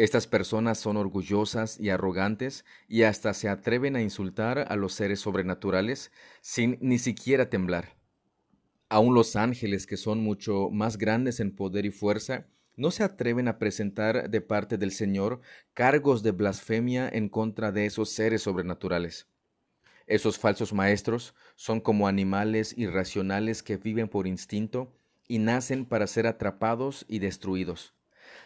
Estas 0.00 0.26
personas 0.26 0.78
son 0.78 0.96
orgullosas 0.96 1.78
y 1.78 1.90
arrogantes 1.90 2.64
y 2.88 3.02
hasta 3.02 3.34
se 3.34 3.50
atreven 3.50 3.96
a 3.96 4.00
insultar 4.00 4.64
a 4.72 4.74
los 4.74 4.94
seres 4.94 5.20
sobrenaturales 5.20 6.10
sin 6.40 6.78
ni 6.80 6.98
siquiera 6.98 7.50
temblar. 7.50 7.98
Aun 8.88 9.12
los 9.12 9.36
ángeles, 9.36 9.86
que 9.86 9.98
son 9.98 10.24
mucho 10.24 10.70
más 10.70 10.96
grandes 10.96 11.38
en 11.38 11.54
poder 11.54 11.84
y 11.84 11.90
fuerza, 11.90 12.46
no 12.76 12.90
se 12.90 13.04
atreven 13.04 13.46
a 13.46 13.58
presentar 13.58 14.30
de 14.30 14.40
parte 14.40 14.78
del 14.78 14.92
Señor 14.92 15.42
cargos 15.74 16.22
de 16.22 16.30
blasfemia 16.30 17.06
en 17.06 17.28
contra 17.28 17.70
de 17.70 17.84
esos 17.84 18.08
seres 18.08 18.40
sobrenaturales. 18.40 19.26
Esos 20.06 20.38
falsos 20.38 20.72
maestros 20.72 21.34
son 21.56 21.78
como 21.78 22.08
animales 22.08 22.72
irracionales 22.78 23.62
que 23.62 23.76
viven 23.76 24.08
por 24.08 24.26
instinto 24.26 24.96
y 25.28 25.40
nacen 25.40 25.84
para 25.84 26.06
ser 26.06 26.26
atrapados 26.26 27.04
y 27.06 27.18
destruidos. 27.18 27.92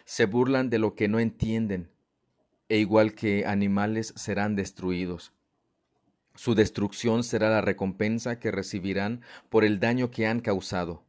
Se 0.05 0.25
burlan 0.25 0.69
de 0.69 0.79
lo 0.79 0.95
que 0.95 1.07
no 1.07 1.19
entienden, 1.19 1.89
e 2.69 2.77
igual 2.77 3.13
que 3.13 3.45
animales 3.45 4.13
serán 4.15 4.55
destruidos. 4.55 5.33
Su 6.35 6.53
destrucción 6.53 7.23
será 7.23 7.49
la 7.49 7.61
recompensa 7.61 8.39
que 8.39 8.51
recibirán 8.51 9.21
por 9.49 9.63
el 9.63 9.79
daño 9.79 10.11
que 10.11 10.27
han 10.27 10.41
causado. 10.41 11.03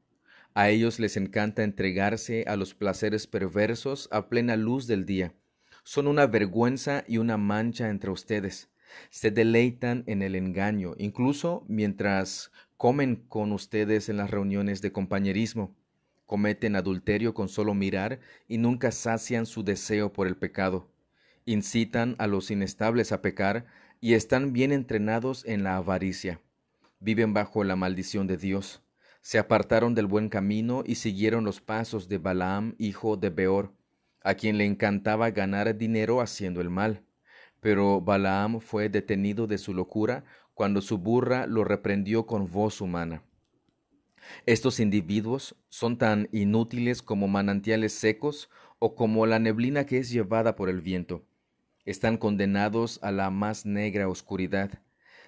A 0.54 0.70
ellos 0.70 0.98
les 0.98 1.16
encanta 1.16 1.64
entregarse 1.64 2.44
a 2.46 2.56
los 2.56 2.74
placeres 2.74 3.26
perversos 3.26 4.08
a 4.10 4.28
plena 4.28 4.56
luz 4.56 4.86
del 4.86 5.04
día. 5.04 5.34
Son 5.82 6.06
una 6.06 6.26
vergüenza 6.26 7.04
y 7.06 7.18
una 7.18 7.36
mancha 7.36 7.90
entre 7.90 8.10
ustedes. 8.10 8.70
Se 9.10 9.30
deleitan 9.30 10.04
en 10.06 10.22
el 10.22 10.34
engaño, 10.34 10.94
incluso 10.96 11.64
mientras 11.68 12.52
comen 12.76 13.16
con 13.28 13.52
ustedes 13.52 14.08
en 14.08 14.16
las 14.16 14.30
reuniones 14.30 14.80
de 14.80 14.92
compañerismo. 14.92 15.74
Cometen 16.26 16.76
adulterio 16.76 17.34
con 17.34 17.48
solo 17.48 17.72
mirar 17.74 18.20
y 18.48 18.58
nunca 18.58 18.90
sacian 18.90 19.46
su 19.46 19.64
deseo 19.64 20.12
por 20.12 20.26
el 20.26 20.36
pecado. 20.36 20.88
Incitan 21.44 22.16
a 22.18 22.26
los 22.26 22.50
inestables 22.50 23.12
a 23.12 23.22
pecar 23.22 23.66
y 24.00 24.14
están 24.14 24.52
bien 24.52 24.72
entrenados 24.72 25.44
en 25.46 25.62
la 25.62 25.76
avaricia. 25.76 26.40
Viven 27.00 27.32
bajo 27.32 27.64
la 27.64 27.76
maldición 27.76 28.26
de 28.26 28.36
Dios 28.36 28.82
se 29.26 29.40
apartaron 29.40 29.96
del 29.96 30.06
buen 30.06 30.28
camino 30.28 30.84
y 30.86 30.94
siguieron 30.94 31.44
los 31.44 31.60
pasos 31.60 32.08
de 32.08 32.18
Balaam, 32.18 32.76
hijo 32.78 33.16
de 33.16 33.30
Beor, 33.30 33.72
a 34.22 34.34
quien 34.34 34.56
le 34.56 34.66
encantaba 34.66 35.32
ganar 35.32 35.76
dinero 35.76 36.20
haciendo 36.20 36.60
el 36.60 36.70
mal. 36.70 37.02
Pero 37.58 38.00
Balaam 38.00 38.60
fue 38.60 38.88
detenido 38.88 39.48
de 39.48 39.58
su 39.58 39.74
locura 39.74 40.22
cuando 40.54 40.80
su 40.80 40.98
burra 40.98 41.48
lo 41.48 41.64
reprendió 41.64 42.24
con 42.24 42.48
voz 42.48 42.80
humana. 42.80 43.24
Estos 44.46 44.80
individuos 44.80 45.56
son 45.68 45.98
tan 45.98 46.28
inútiles 46.32 47.02
como 47.02 47.28
manantiales 47.28 47.92
secos 47.92 48.50
o 48.78 48.94
como 48.94 49.26
la 49.26 49.38
neblina 49.38 49.86
que 49.86 49.98
es 49.98 50.10
llevada 50.10 50.56
por 50.56 50.68
el 50.68 50.80
viento. 50.80 51.24
Están 51.84 52.16
condenados 52.16 52.98
a 53.02 53.12
la 53.12 53.30
más 53.30 53.66
negra 53.66 54.08
oscuridad 54.08 54.80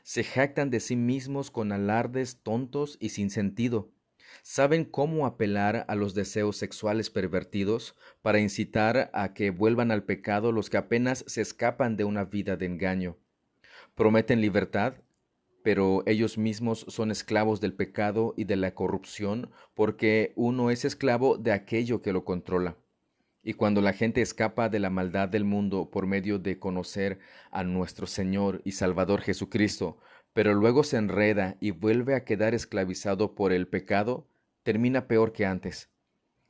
se 0.09 0.25
jactan 0.25 0.71
de 0.71 0.81
sí 0.81 0.97
mismos 0.97 1.51
con 1.51 1.71
alardes 1.71 2.39
tontos 2.43 2.97
y 2.99 3.11
sin 3.11 3.29
sentido. 3.29 3.91
Saben 4.43 4.87
cómo 4.87 5.27
apelar 5.27 5.85
a 5.87 5.95
los 5.95 6.15
deseos 6.15 6.57
sexuales 6.57 7.11
pervertidos 7.11 7.95
para 8.23 8.41
incitar 8.41 9.11
a 9.13 9.35
que 9.35 9.51
vuelvan 9.51 9.91
al 9.91 10.05
pecado 10.05 10.51
los 10.51 10.71
que 10.71 10.79
apenas 10.79 11.25
se 11.27 11.43
escapan 11.43 11.99
de 11.99 12.05
una 12.05 12.25
vida 12.25 12.57
de 12.57 12.65
engaño. 12.65 13.19
Prometen 13.95 14.41
libertad, 14.41 14.95
pero 15.63 16.03
ellos 16.07 16.39
mismos 16.39 16.87
son 16.89 17.11
esclavos 17.11 17.61
del 17.61 17.75
pecado 17.75 18.35
y 18.37 18.45
de 18.45 18.57
la 18.57 18.75
corrupción 18.75 19.51
porque 19.75 20.33
uno 20.37 20.71
es 20.71 20.85
esclavo 20.85 21.37
de 21.37 21.53
aquello 21.53 22.03
que 22.03 22.13
lo 22.13 22.25
controla. 22.25 22.77
Y 23.43 23.55
cuando 23.55 23.81
la 23.81 23.93
gente 23.93 24.21
escapa 24.21 24.69
de 24.69 24.79
la 24.79 24.91
maldad 24.91 25.29
del 25.29 25.45
mundo 25.45 25.91
por 25.91 26.07
medio 26.07 26.39
de 26.39 26.59
conocer 26.59 27.19
a 27.51 27.65
nuestro 27.65 28.07
Señor 28.07 28.61
y 28.65 28.73
Salvador 28.73 29.21
Jesucristo, 29.21 29.99
pero 30.33 30.55
luego 30.55 30.85
se 30.85 30.97
enreda 30.97 31.57
y 31.61 31.71
vuelve 31.71 32.15
a 32.15 32.25
quedar 32.25 32.55
esclavizado 32.55 33.35
por 33.35 33.53
el 33.53 33.67
pecado, 33.67 34.29
termina 34.63 35.07
peor 35.09 35.33
que 35.33 35.47
antes. 35.47 35.91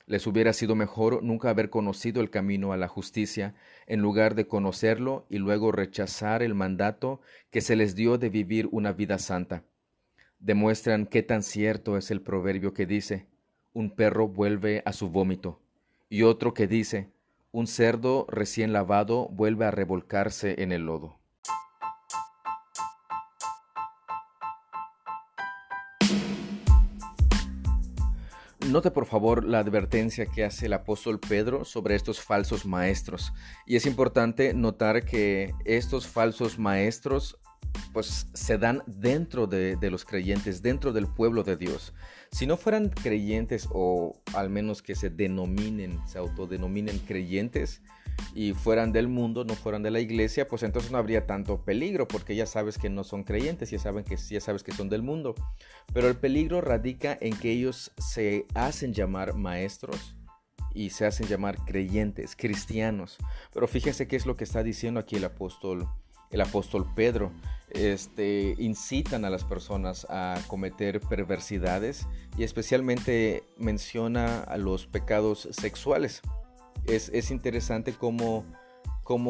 Les 0.08 0.26
hubiera 0.26 0.54
sido 0.54 0.74
mejor 0.74 1.22
nunca 1.22 1.50
haber 1.50 1.68
conocido 1.68 2.22
el 2.22 2.30
camino 2.30 2.72
a 2.72 2.78
la 2.78 2.88
justicia, 2.88 3.54
en 3.86 4.00
lugar 4.00 4.34
de 4.34 4.46
conocerlo 4.46 5.26
y 5.28 5.36
luego 5.36 5.70
rechazar 5.70 6.42
el 6.42 6.54
mandato 6.54 7.20
que 7.50 7.60
se 7.60 7.76
les 7.76 7.94
dio 7.94 8.16
de 8.16 8.30
vivir 8.30 8.70
una 8.72 8.92
vida 8.92 9.18
santa. 9.18 9.64
Demuestran 10.38 11.04
qué 11.04 11.22
tan 11.22 11.42
cierto 11.42 11.98
es 11.98 12.10
el 12.10 12.22
proverbio 12.22 12.72
que 12.72 12.86
dice, 12.86 13.26
un 13.74 13.90
perro 13.90 14.28
vuelve 14.28 14.82
a 14.86 14.94
su 14.94 15.10
vómito 15.10 15.60
y 16.08 16.22
otro 16.22 16.54
que 16.54 16.66
dice, 16.66 17.10
un 17.52 17.66
cerdo 17.66 18.26
recién 18.30 18.72
lavado 18.72 19.28
vuelve 19.28 19.66
a 19.66 19.70
revolcarse 19.70 20.62
en 20.62 20.72
el 20.72 20.86
lodo. 20.86 21.18
Note 28.68 28.90
por 28.90 29.07
favor 29.07 29.44
la 29.44 29.61
advertencia 29.61 30.26
que 30.26 30.44
hace 30.44 30.66
el 30.66 30.74
apóstol 30.74 31.18
Pedro 31.18 31.64
sobre 31.64 31.94
estos 31.94 32.20
falsos 32.20 32.66
maestros. 32.66 33.33
Y 33.66 33.76
es 33.76 33.87
importante 33.87 34.52
notar 34.52 35.07
que 35.07 35.54
estos 35.64 36.07
falsos 36.07 36.59
maestros 36.59 37.38
pues 37.94 38.26
se 38.35 38.59
dan 38.59 38.83
dentro 38.87 39.46
de, 39.46 39.76
de, 39.76 39.90
los 39.90 40.04
creyentes, 40.04 40.61
dentro 40.61 40.92
del 40.92 41.07
pueblo 41.07 41.44
de 41.44 41.57
Dios. 41.57 41.94
Si 42.31 42.46
no 42.46 42.59
fueran 42.59 42.90
creyentes 42.90 43.68
o 43.72 44.20
al 44.35 44.50
menos 44.50 44.83
que 44.83 44.94
se 44.94 45.09
denominen, 45.09 46.07
se 46.07 46.18
autodenominen 46.18 46.98
creyentes 46.98 47.81
y 48.35 48.52
fueran 48.52 48.92
del 48.92 49.09
mundo, 49.09 49.44
no 49.44 49.54
fueran 49.54 49.83
de 49.83 49.90
la 49.90 50.00
iglesia, 50.00 50.48
pues 50.48 50.62
entonces 50.62 50.90
no 50.90 50.98
habría 50.98 51.26
tanto 51.26 51.64
peligro 51.64 52.07
porque 52.09 52.37
ya 52.37 52.46
sabes 52.46 52.78
que 52.78 52.88
no 52.88 53.04
son 53.04 53.24
creyentes, 53.24 53.70
ya, 53.70 53.78
saben 53.78 54.04
que, 54.04 54.16
ya 54.16 54.40
sabes 54.40 54.62
que 54.62 54.72
son 54.72 54.88
del 54.88 55.02
mundo. 55.02 55.35
Pero 55.92 56.09
el 56.09 56.16
peligro 56.16 56.61
radica 56.61 57.16
en 57.20 57.37
que 57.37 57.52
ellos 57.52 57.92
se 57.98 58.46
hacen 58.54 58.92
llamar 58.92 59.35
maestros 59.35 60.16
y 60.74 60.90
se 60.90 61.07
hacen 61.07 61.26
llamar 61.26 61.59
creyentes, 61.64 62.37
cristianos. 62.37 63.18
Pero 63.52 63.66
fíjense 63.66 64.07
qué 64.07 64.16
es 64.16 64.26
lo 64.26 64.37
que 64.37 64.44
está 64.44 64.62
diciendo 64.62 65.00
aquí 65.00 65.16
el 65.16 65.24
apóstol 65.24 65.88
el 66.31 66.40
apóstol 66.40 66.87
Pedro. 66.94 67.33
Este, 67.70 68.54
incitan 68.59 69.26
a 69.26 69.31
las 69.31 69.44
personas 69.44 70.07
a 70.09 70.40
cometer 70.46 71.00
perversidades 71.00 72.07
y 72.38 72.44
especialmente 72.44 73.44
menciona 73.59 74.40
a 74.40 74.57
los 74.57 74.87
pecados 74.87 75.48
sexuales. 75.52 76.22
Es, 76.88 77.31
interesante 77.31 77.92
cómo, 77.92 78.44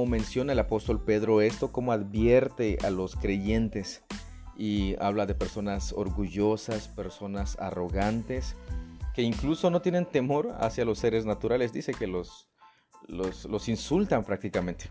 menciona 0.07 0.53
el 0.53 0.59
apóstol 0.61 1.03
Pedro 1.05 1.41
esto, 1.41 1.73
cómo 1.73 1.93
advierte 1.93 2.79
a 2.85 2.91
los 2.91 3.17
creyentes 3.17 4.05
y 4.57 4.95
habla 5.01 5.27
de 5.27 5.35
personas 5.35 5.93
orgullosas, 5.93 6.89
personas 6.89 7.57
arrogantes, 7.59 8.55
que 9.15 9.23
incluso 9.23 9.71
no 9.71 9.83
tienen 9.83 10.07
temor 10.07 10.57
hacia 10.61 10.85
los 10.85 11.01
seres 11.01 11.27
naturales. 11.27 11.73
Dice 11.73 11.93
que 11.93 12.07
los, 12.07 12.49
los, 13.09 13.45
los 13.45 13.69
insultan 13.69 14.25
prácticamente 14.25 14.89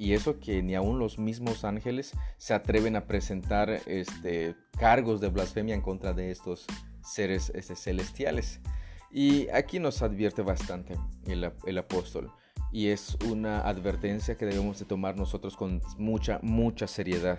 y 0.00 0.14
eso 0.14 0.40
que 0.40 0.62
ni 0.62 0.74
aun 0.74 0.98
los 0.98 1.18
mismos 1.18 1.62
ángeles 1.62 2.12
se 2.38 2.54
atreven 2.54 2.96
a 2.96 3.06
presentar 3.06 3.68
este, 3.84 4.56
cargos 4.78 5.20
de 5.20 5.28
blasfemia 5.28 5.74
en 5.74 5.82
contra 5.82 6.14
de 6.14 6.30
estos 6.30 6.64
seres 7.02 7.52
este, 7.54 7.76
celestiales. 7.76 8.60
Y 9.10 9.48
aquí 9.48 9.78
nos 9.78 10.02
advierte 10.02 10.42
bastante 10.42 10.96
el, 11.26 11.52
el, 11.64 11.78
apóstol. 11.78 12.32
Y 12.72 12.88
es 12.88 13.16
una 13.28 13.60
advertencia 13.60 14.36
que 14.36 14.46
debemos 14.46 14.78
de 14.78 14.84
tomar 14.84 15.16
nosotros 15.16 15.56
con 15.56 15.82
mucha, 15.98 16.38
mucha 16.42 16.86
seriedad. 16.86 17.38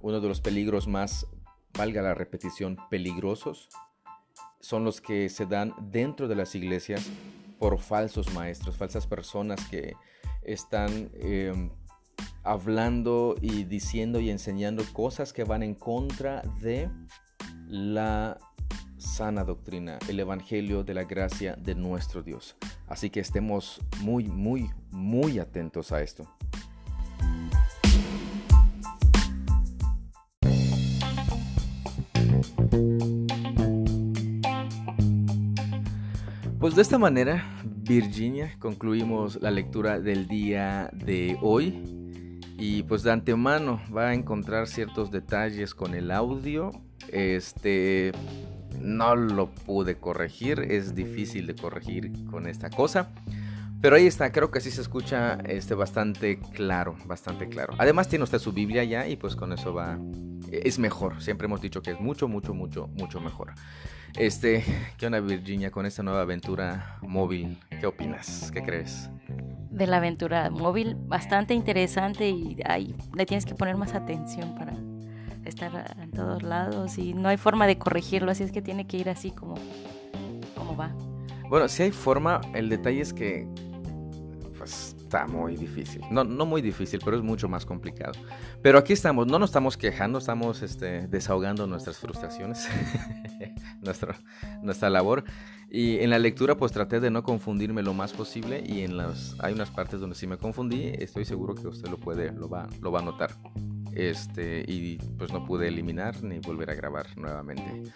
Uno 0.00 0.20
de 0.20 0.28
los 0.28 0.40
peligros 0.40 0.88
más, 0.88 1.26
valga 1.76 2.00
la 2.02 2.14
repetición, 2.14 2.78
peligrosos, 2.90 3.68
son 4.60 4.84
los 4.84 5.00
que 5.00 5.28
se 5.28 5.44
dan 5.44 5.74
dentro 5.90 6.28
de 6.28 6.36
las 6.36 6.54
iglesias 6.54 7.10
por 7.58 7.78
falsos 7.78 8.32
maestros, 8.32 8.76
falsas 8.76 9.06
personas 9.06 9.64
que 9.68 9.94
están 10.42 11.10
em, 11.14 11.70
hablando 12.42 13.36
y 13.40 13.64
diciendo 13.64 14.20
y 14.20 14.30
enseñando 14.30 14.84
cosas 14.92 15.32
que 15.32 15.44
van 15.44 15.62
en 15.62 15.74
contra 15.74 16.42
de 16.60 16.90
la 17.68 18.38
sana 19.02 19.44
doctrina, 19.44 19.98
el 20.08 20.20
Evangelio 20.20 20.84
de 20.84 20.94
la 20.94 21.04
gracia 21.04 21.56
de 21.56 21.74
nuestro 21.74 22.22
Dios. 22.22 22.56
Así 22.86 23.10
que 23.10 23.20
estemos 23.20 23.80
muy, 24.00 24.28
muy, 24.28 24.70
muy 24.90 25.38
atentos 25.38 25.92
a 25.92 26.02
esto. 26.02 26.26
Pues 36.58 36.76
de 36.76 36.82
esta 36.82 36.96
manera, 36.96 37.44
Virginia, 37.64 38.56
concluimos 38.60 39.42
la 39.42 39.50
lectura 39.50 39.98
del 39.98 40.28
día 40.28 40.88
de 40.92 41.36
hoy. 41.42 41.82
Y 42.56 42.84
pues 42.84 43.02
de 43.02 43.10
antemano 43.10 43.80
va 43.94 44.10
a 44.10 44.14
encontrar 44.14 44.68
ciertos 44.68 45.10
detalles 45.10 45.74
con 45.74 45.94
el 45.94 46.12
audio. 46.12 46.70
Este 47.10 48.12
no 48.82 49.16
lo 49.16 49.50
pude 49.50 49.96
corregir, 49.96 50.60
es 50.60 50.94
difícil 50.94 51.46
de 51.46 51.54
corregir 51.54 52.12
con 52.30 52.46
esta 52.46 52.70
cosa. 52.70 53.10
Pero 53.80 53.96
ahí 53.96 54.06
está, 54.06 54.30
creo 54.30 54.50
que 54.52 54.60
sí 54.60 54.70
se 54.70 54.80
escucha 54.80 55.38
este, 55.46 55.74
bastante 55.74 56.38
claro, 56.38 56.96
bastante 57.04 57.48
claro. 57.48 57.74
Además 57.78 58.06
tiene 58.06 58.22
usted 58.22 58.38
su 58.38 58.52
Biblia 58.52 58.84
ya 58.84 59.08
y 59.08 59.16
pues 59.16 59.34
con 59.34 59.52
eso 59.52 59.74
va, 59.74 59.98
es 60.52 60.78
mejor. 60.78 61.20
Siempre 61.20 61.46
hemos 61.46 61.60
dicho 61.60 61.82
que 61.82 61.90
es 61.90 62.00
mucho, 62.00 62.28
mucho, 62.28 62.54
mucho, 62.54 62.86
mucho 62.86 63.20
mejor. 63.20 63.54
Este, 64.16 64.64
¿qué 64.98 65.06
onda 65.06 65.18
Virginia 65.18 65.72
con 65.72 65.84
esta 65.84 66.04
nueva 66.04 66.20
aventura 66.20 66.98
móvil? 67.02 67.58
¿Qué 67.80 67.86
opinas? 67.86 68.52
¿Qué 68.52 68.62
crees? 68.62 69.10
de 69.72 69.86
la 69.86 69.96
aventura 69.96 70.50
móvil, 70.50 70.94
bastante 70.94 71.54
interesante 71.54 72.28
y 72.28 72.58
ahí 72.64 72.94
le 73.14 73.26
tienes 73.26 73.46
que 73.46 73.54
poner 73.54 73.76
más 73.76 73.94
atención 73.94 74.54
para 74.54 74.74
estar 75.44 75.96
en 76.00 76.10
todos 76.10 76.42
lados 76.42 76.98
y 76.98 77.14
no 77.14 77.28
hay 77.28 77.36
forma 77.36 77.66
de 77.66 77.78
corregirlo, 77.78 78.30
así 78.30 78.44
es 78.44 78.52
que 78.52 78.62
tiene 78.62 78.86
que 78.86 78.96
ir 78.96 79.08
así 79.08 79.30
como, 79.30 79.54
como 80.56 80.76
va. 80.76 80.94
Bueno, 81.48 81.68
si 81.68 81.82
hay 81.82 81.90
forma, 81.90 82.40
el 82.54 82.68
detalle 82.68 83.00
es 83.00 83.12
que 83.12 83.46
pues, 84.56 84.94
está 84.98 85.26
muy 85.26 85.56
difícil. 85.56 86.02
No, 86.10 86.24
no 86.24 86.46
muy 86.46 86.62
difícil, 86.62 87.00
pero 87.04 87.16
es 87.16 87.22
mucho 87.22 87.48
más 87.48 87.66
complicado. 87.66 88.12
Pero 88.62 88.78
aquí 88.78 88.92
estamos, 88.92 89.26
no 89.26 89.38
nos 89.38 89.50
estamos 89.50 89.76
quejando, 89.76 90.18
estamos 90.18 90.62
este, 90.62 91.06
desahogando 91.08 91.66
nuestras 91.66 91.98
frustraciones, 91.98 92.68
nuestra, 93.82 94.14
nuestra 94.62 94.88
labor. 94.88 95.24
Y 95.74 96.00
en 96.00 96.10
la 96.10 96.18
lectura 96.18 96.54
pues 96.54 96.70
traté 96.70 97.00
de 97.00 97.10
no 97.10 97.22
confundirme 97.22 97.82
lo 97.82 97.94
más 97.94 98.12
posible 98.12 98.62
y 98.66 98.82
en 98.82 98.98
las 98.98 99.34
hay 99.38 99.54
unas 99.54 99.70
partes 99.70 100.00
donde 100.00 100.14
sí 100.14 100.26
me 100.26 100.36
confundí, 100.36 100.92
estoy 100.98 101.24
seguro 101.24 101.54
que 101.54 101.66
usted 101.66 101.88
lo 101.88 101.96
puede 101.96 102.30
lo 102.30 102.46
va 102.50 102.68
lo 102.82 102.92
va 102.92 103.00
a 103.00 103.02
notar. 103.02 103.30
Este 103.94 104.66
y 104.68 104.98
pues 105.16 105.32
no 105.32 105.46
pude 105.46 105.68
eliminar 105.68 106.22
ni 106.22 106.40
volver 106.40 106.68
a 106.68 106.74
grabar 106.74 107.06
nuevamente. 107.16 107.90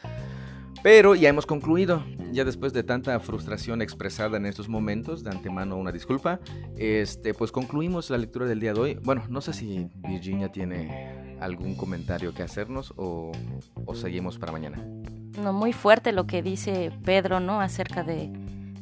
Pero 0.83 1.15
ya 1.15 1.29
hemos 1.29 1.45
concluido, 1.45 2.03
ya 2.33 2.45
después 2.47 2.73
de 2.73 2.83
tanta 2.83 3.21
frustración 3.21 3.83
expresada 3.83 4.39
en 4.39 4.47
estos 4.47 4.71
momentos, 4.71 5.23
de 5.23 5.31
antemano 5.31 5.77
una 5.77 5.93
disculpa, 5.93 6.41
este, 6.79 7.35
pues 7.35 7.53
concluimos 7.53 8.09
la 8.09 8.17
lectura 8.17 8.47
del 8.47 8.61
día 8.61 8.73
de 8.73 8.81
hoy. 8.81 8.95
Bueno, 9.03 9.25
no 9.29 9.41
sé 9.43 9.53
si 9.53 9.91
Virginia 9.97 10.51
tiene 10.51 11.37
algún 11.41 11.75
comentario 11.75 12.33
que 12.33 12.43
hacernos 12.43 12.95
o, 12.97 13.33
o 13.85 13.95
seguimos 13.95 14.39
para 14.39 14.53
mañana. 14.53 14.83
No, 15.43 15.53
muy 15.53 15.73
fuerte 15.73 16.13
lo 16.13 16.27
que 16.27 16.43
dice 16.43 16.93
Pedro, 17.05 17.41
¿no? 17.41 17.61
Acerca 17.61 18.03
de, 18.03 18.31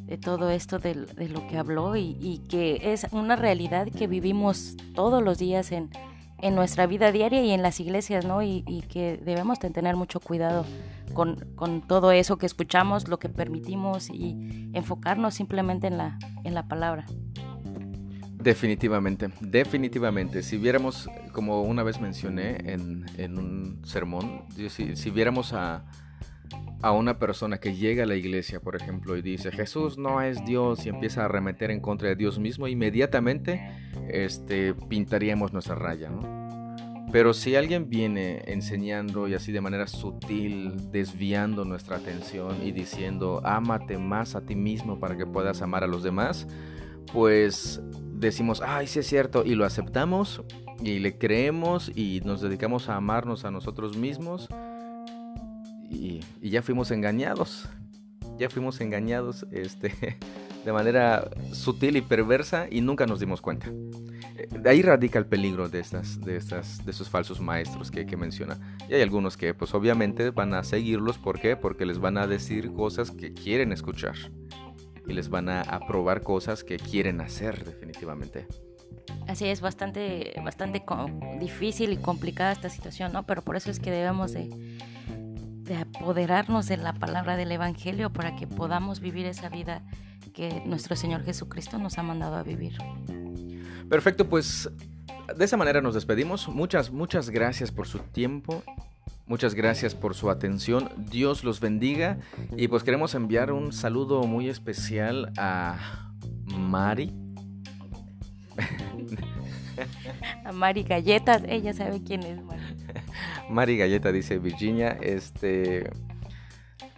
de 0.07 0.19
todo 0.19 0.51
esto 0.51 0.79
de, 0.79 0.95
lo 0.95 1.47
que 1.49 1.59
habló 1.59 1.97
y, 1.97 2.17
y 2.21 2.43
que 2.49 2.93
es 2.93 3.07
una 3.11 3.37
realidad 3.37 3.89
que 3.89 4.07
vivimos 4.07 4.77
todos 4.95 5.23
los 5.23 5.39
días 5.39 5.73
en, 5.73 5.91
en 6.41 6.55
nuestra 6.55 6.87
vida 6.87 7.11
diaria 7.11 7.43
y 7.43 7.51
en 7.53 7.63
las 7.63 7.81
iglesias, 7.81 8.25
¿no? 8.25 8.43
Y, 8.43 8.65
y 8.67 8.83
que 8.83 9.17
debemos 9.17 9.59
de 9.61 9.71
tener 9.71 9.97
mucho 9.97 10.21
cuidado 10.21 10.65
con, 11.15 11.37
con, 11.55 11.81
todo 11.83 12.13
eso 12.13 12.37
que 12.37 12.47
escuchamos, 12.47 13.09
lo 13.09 13.19
que 13.19 13.29
permitimos 13.29 14.11
y 14.11 14.71
enfocarnos 14.75 15.35
simplemente 15.35 15.87
en 15.87 15.97
la, 15.97 16.19
en 16.45 16.55
la 16.55 16.69
palabra. 16.69 17.07
Definitivamente, 18.45 19.31
definitivamente. 19.41 20.43
Si 20.43 20.59
viéramos, 20.59 21.09
como 21.33 21.63
una 21.63 21.83
vez 21.83 21.99
mencioné 21.99 22.57
en, 22.73 23.07
en 23.17 23.39
un 23.39 23.81
sermón, 23.87 24.43
si, 24.69 24.97
si 24.97 25.11
viéramos 25.11 25.55
a, 25.55 25.87
a 26.85 26.93
una 26.93 27.19
persona 27.19 27.59
que 27.59 27.75
llega 27.75 28.03
a 28.03 28.07
la 28.07 28.15
iglesia, 28.15 28.61
por 28.61 28.77
ejemplo, 28.77 29.17
y 29.17 29.23
dice 29.23 29.51
Jesús 29.51 29.97
no 29.97 30.21
es 30.21 30.45
Dios 30.45 30.85
y 30.85 30.91
empieza 30.91 31.23
a 31.23 31.25
arremeter 31.25 31.71
en 31.71 31.81
contra 31.81 32.11
de 32.11 32.15
Dios 32.15 32.39
mismo, 32.39 32.69
inmediatamente 32.69 33.67
este, 34.11 34.75
pintaríamos 34.75 35.55
nuestra 35.55 35.77
raya, 35.77 36.11
Pero 37.11 37.33
si 37.33 37.57
alguien 37.57 37.89
viene 37.89 38.43
enseñando 38.49 39.29
y 39.29 39.35
así 39.35 39.51
de 39.51 39.63
manera 39.63 39.87
sutil, 39.87 40.91
desviando 40.91 41.65
nuestra 41.65 41.97
atención 41.97 42.63
y 42.63 42.73
diciendo, 42.73 43.41
ámate 43.45 43.97
más 43.97 44.35
a 44.35 44.45
ti 44.45 44.55
mismo 44.55 45.01
para 45.01 45.17
que 45.17 45.25
puedas 45.25 45.63
amar 45.63 45.85
a 45.85 45.87
los 45.87 46.03
demás, 46.03 46.47
pues 47.15 47.81
decimos, 48.13 48.61
ay, 48.61 48.89
sí 48.89 48.99
es 48.99 49.07
cierto, 49.07 49.43
y 49.47 49.55
lo 49.55 49.65
aceptamos 49.65 50.43
y 50.83 50.99
le 50.99 51.17
creemos 51.17 51.91
y 51.95 52.21
nos 52.27 52.43
dedicamos 52.43 52.91
a 52.91 52.97
amarnos 52.97 53.47
a 53.47 53.51
nosotros 53.51 53.97
mismos 53.97 54.51
y, 55.95 56.51
ya 56.51 56.63
fuimos 56.63 56.91
engañados. 56.91 57.69
Ya 58.39 58.51
fuimos 58.51 58.81
engañados 58.81 59.47
este, 59.53 60.19
de 60.65 60.73
manera 60.73 61.31
sutil 61.53 61.97
y 61.97 62.03
perversa 62.03 62.67
y 62.71 62.81
nunca 62.81 63.07
nos 63.07 63.21
dimos 63.21 63.41
cuenta. 63.41 63.71
De 64.51 64.69
ahí 64.69 64.83
radica 64.83 65.19
el 65.19 65.27
peligro 65.27 65.69
de, 65.69 65.79
estas, 65.79 66.21
de, 66.21 66.37
estas, 66.37 66.85
de 66.85 66.91
esos 66.91 67.09
falsos 67.09 67.41
maestros 67.41 67.91
que, 67.91 68.07
que 68.07 68.17
menciona. 68.17 68.59
Y 68.89 68.95
hay 68.95 69.03
algunos 69.03 69.37
que 69.37 69.55
pues 69.55 69.75
obviamente 69.75 70.31
van 70.31 70.55
a 70.55 70.65
seguirlos. 70.65 71.19
¿Por 71.19 71.39
qué? 71.39 71.57
Porque 71.57 71.87
les 71.87 71.99
van 71.99 72.19
a 72.19 72.27
decir 72.27 72.73
cosas 72.73 73.11
que 73.11 73.33
quieren 73.33 73.73
escuchar. 73.73 74.17
Y 75.07 75.13
les 75.13 75.29
van 75.29 75.49
a 75.49 75.61
aprobar 75.61 76.23
cosas 76.23 76.65
que 76.65 76.79
quieren 76.79 77.21
hacer 77.21 77.65
definitivamente. 77.65 78.47
Así 79.27 79.47
es, 79.47 79.61
bastante, 79.61 80.35
bastante 80.45 80.83
difícil 81.39 81.93
y 81.93 81.97
complicada 81.97 82.53
esta 82.53 82.69
situación, 82.69 83.13
¿no? 83.13 83.25
Pero 83.25 83.43
por 83.43 83.57
eso 83.57 83.71
es 83.71 83.81
que 83.81 83.91
debemos 83.91 84.33
de 84.33 84.51
de 85.65 85.77
apoderarnos 85.77 86.67
de 86.67 86.77
la 86.77 86.93
palabra 86.93 87.37
del 87.37 87.51
Evangelio 87.53 88.13
para 88.13 88.37
que 88.37 88.47
podamos 88.47 89.01
vivir 89.01 89.27
esa 89.27 89.49
vida 89.49 89.83
que 90.35 90.63
nuestro 90.67 90.95
Señor 90.95 91.25
Jesucristo 91.25 91.79
nos 91.79 91.99
ha 91.99 92.03
mandado 92.03 92.37
a 92.37 92.43
vivir. 92.43 92.77
Perfecto, 93.89 94.29
pues 94.29 94.71
de 95.37 95.45
esa 95.45 95.57
manera 95.57 95.81
nos 95.81 95.95
despedimos. 95.95 96.49
Muchas, 96.49 96.91
muchas 96.91 97.31
gracias 97.31 97.71
por 97.71 97.87
su 97.87 97.99
tiempo. 97.99 98.63
Muchas 99.27 99.55
gracias 99.55 99.95
por 99.95 100.15
su 100.15 100.29
atención. 100.29 100.91
Dios 101.11 101.45
los 101.45 101.61
bendiga. 101.61 102.19
Y 102.57 102.69
pues 102.69 102.83
queremos 102.83 103.15
enviar 103.15 103.53
un 103.53 103.73
saludo 103.73 104.23
muy 104.25 104.51
especial 104.51 105.33
a 105.39 106.11
Mari. 106.45 107.15
A 110.45 110.53
Mari 110.53 110.83
Galletas, 110.83 111.43
ella 111.49 111.73
sabe 111.73 112.03
quién 112.05 112.23
es 112.23 112.43
Mari. 112.43 112.74
Mari 113.49 113.77
Galleta 113.77 114.13
dice 114.13 114.39
Virginia, 114.39 114.99
este 115.01 115.91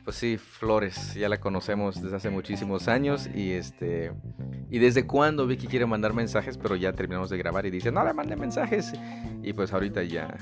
pues 0.07 0.19
sí, 0.19 0.39
Flores, 0.39 1.15
ya 1.15 1.29
la 1.29 1.41
conocemos 1.41 2.01
desde 2.01 2.15
hace 2.15 2.31
muchísimos 2.31 2.87
años 2.87 3.29
y 3.35 3.51
este 3.51 4.13
y 4.71 4.79
desde 4.79 5.05
cuando 5.05 5.49
Vicky 5.49 5.67
quiere 5.67 5.85
mandar 5.85 6.15
mensajes, 6.15 6.57
pero 6.57 6.77
ya 6.77 6.93
terminamos 6.93 7.29
de 7.29 7.37
grabar 7.39 7.67
y 7.67 7.71
dice, 7.71 7.91
"No 7.91 8.05
le 8.05 8.15
mande 8.15 8.37
mensajes." 8.37 8.93
Y 9.43 9.53
pues 9.53 9.73
ahorita 9.73 10.05
ya 10.05 10.37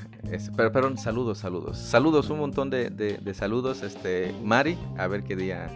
pero 0.54 0.70
perdón, 0.70 0.98
saludos, 0.98 1.38
saludos. 1.38 1.78
Saludos, 1.78 2.28
un 2.28 2.40
montón 2.40 2.68
de, 2.68 2.90
de, 2.90 3.34
saludos 3.34 3.82
este 3.82 4.34
Mari, 4.44 4.78
a 4.98 5.06
ver 5.06 5.24
qué 5.24 5.34
día 5.34 5.70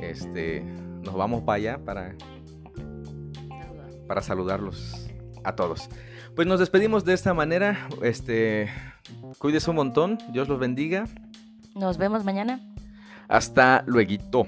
este 0.00 0.62
nos 1.02 1.14
vamos 1.16 1.42
para 1.42 1.56
allá 1.56 1.78
para 1.84 2.14
para 4.06 4.22
saludarlos 4.22 5.08
a 5.42 5.56
todos. 5.56 5.88
Pues 6.36 6.46
nos 6.46 6.60
despedimos 6.60 7.04
de 7.04 7.14
esta 7.14 7.34
manera, 7.34 7.88
este 8.02 8.70
cuídese 9.38 9.70
un 9.70 9.76
montón, 9.76 10.18
Dios 10.32 10.48
los 10.48 10.58
bendiga. 10.58 11.06
Nos 11.74 11.98
vemos 11.98 12.24
mañana. 12.24 12.60
Hasta 13.28 13.82
luego. 13.86 14.46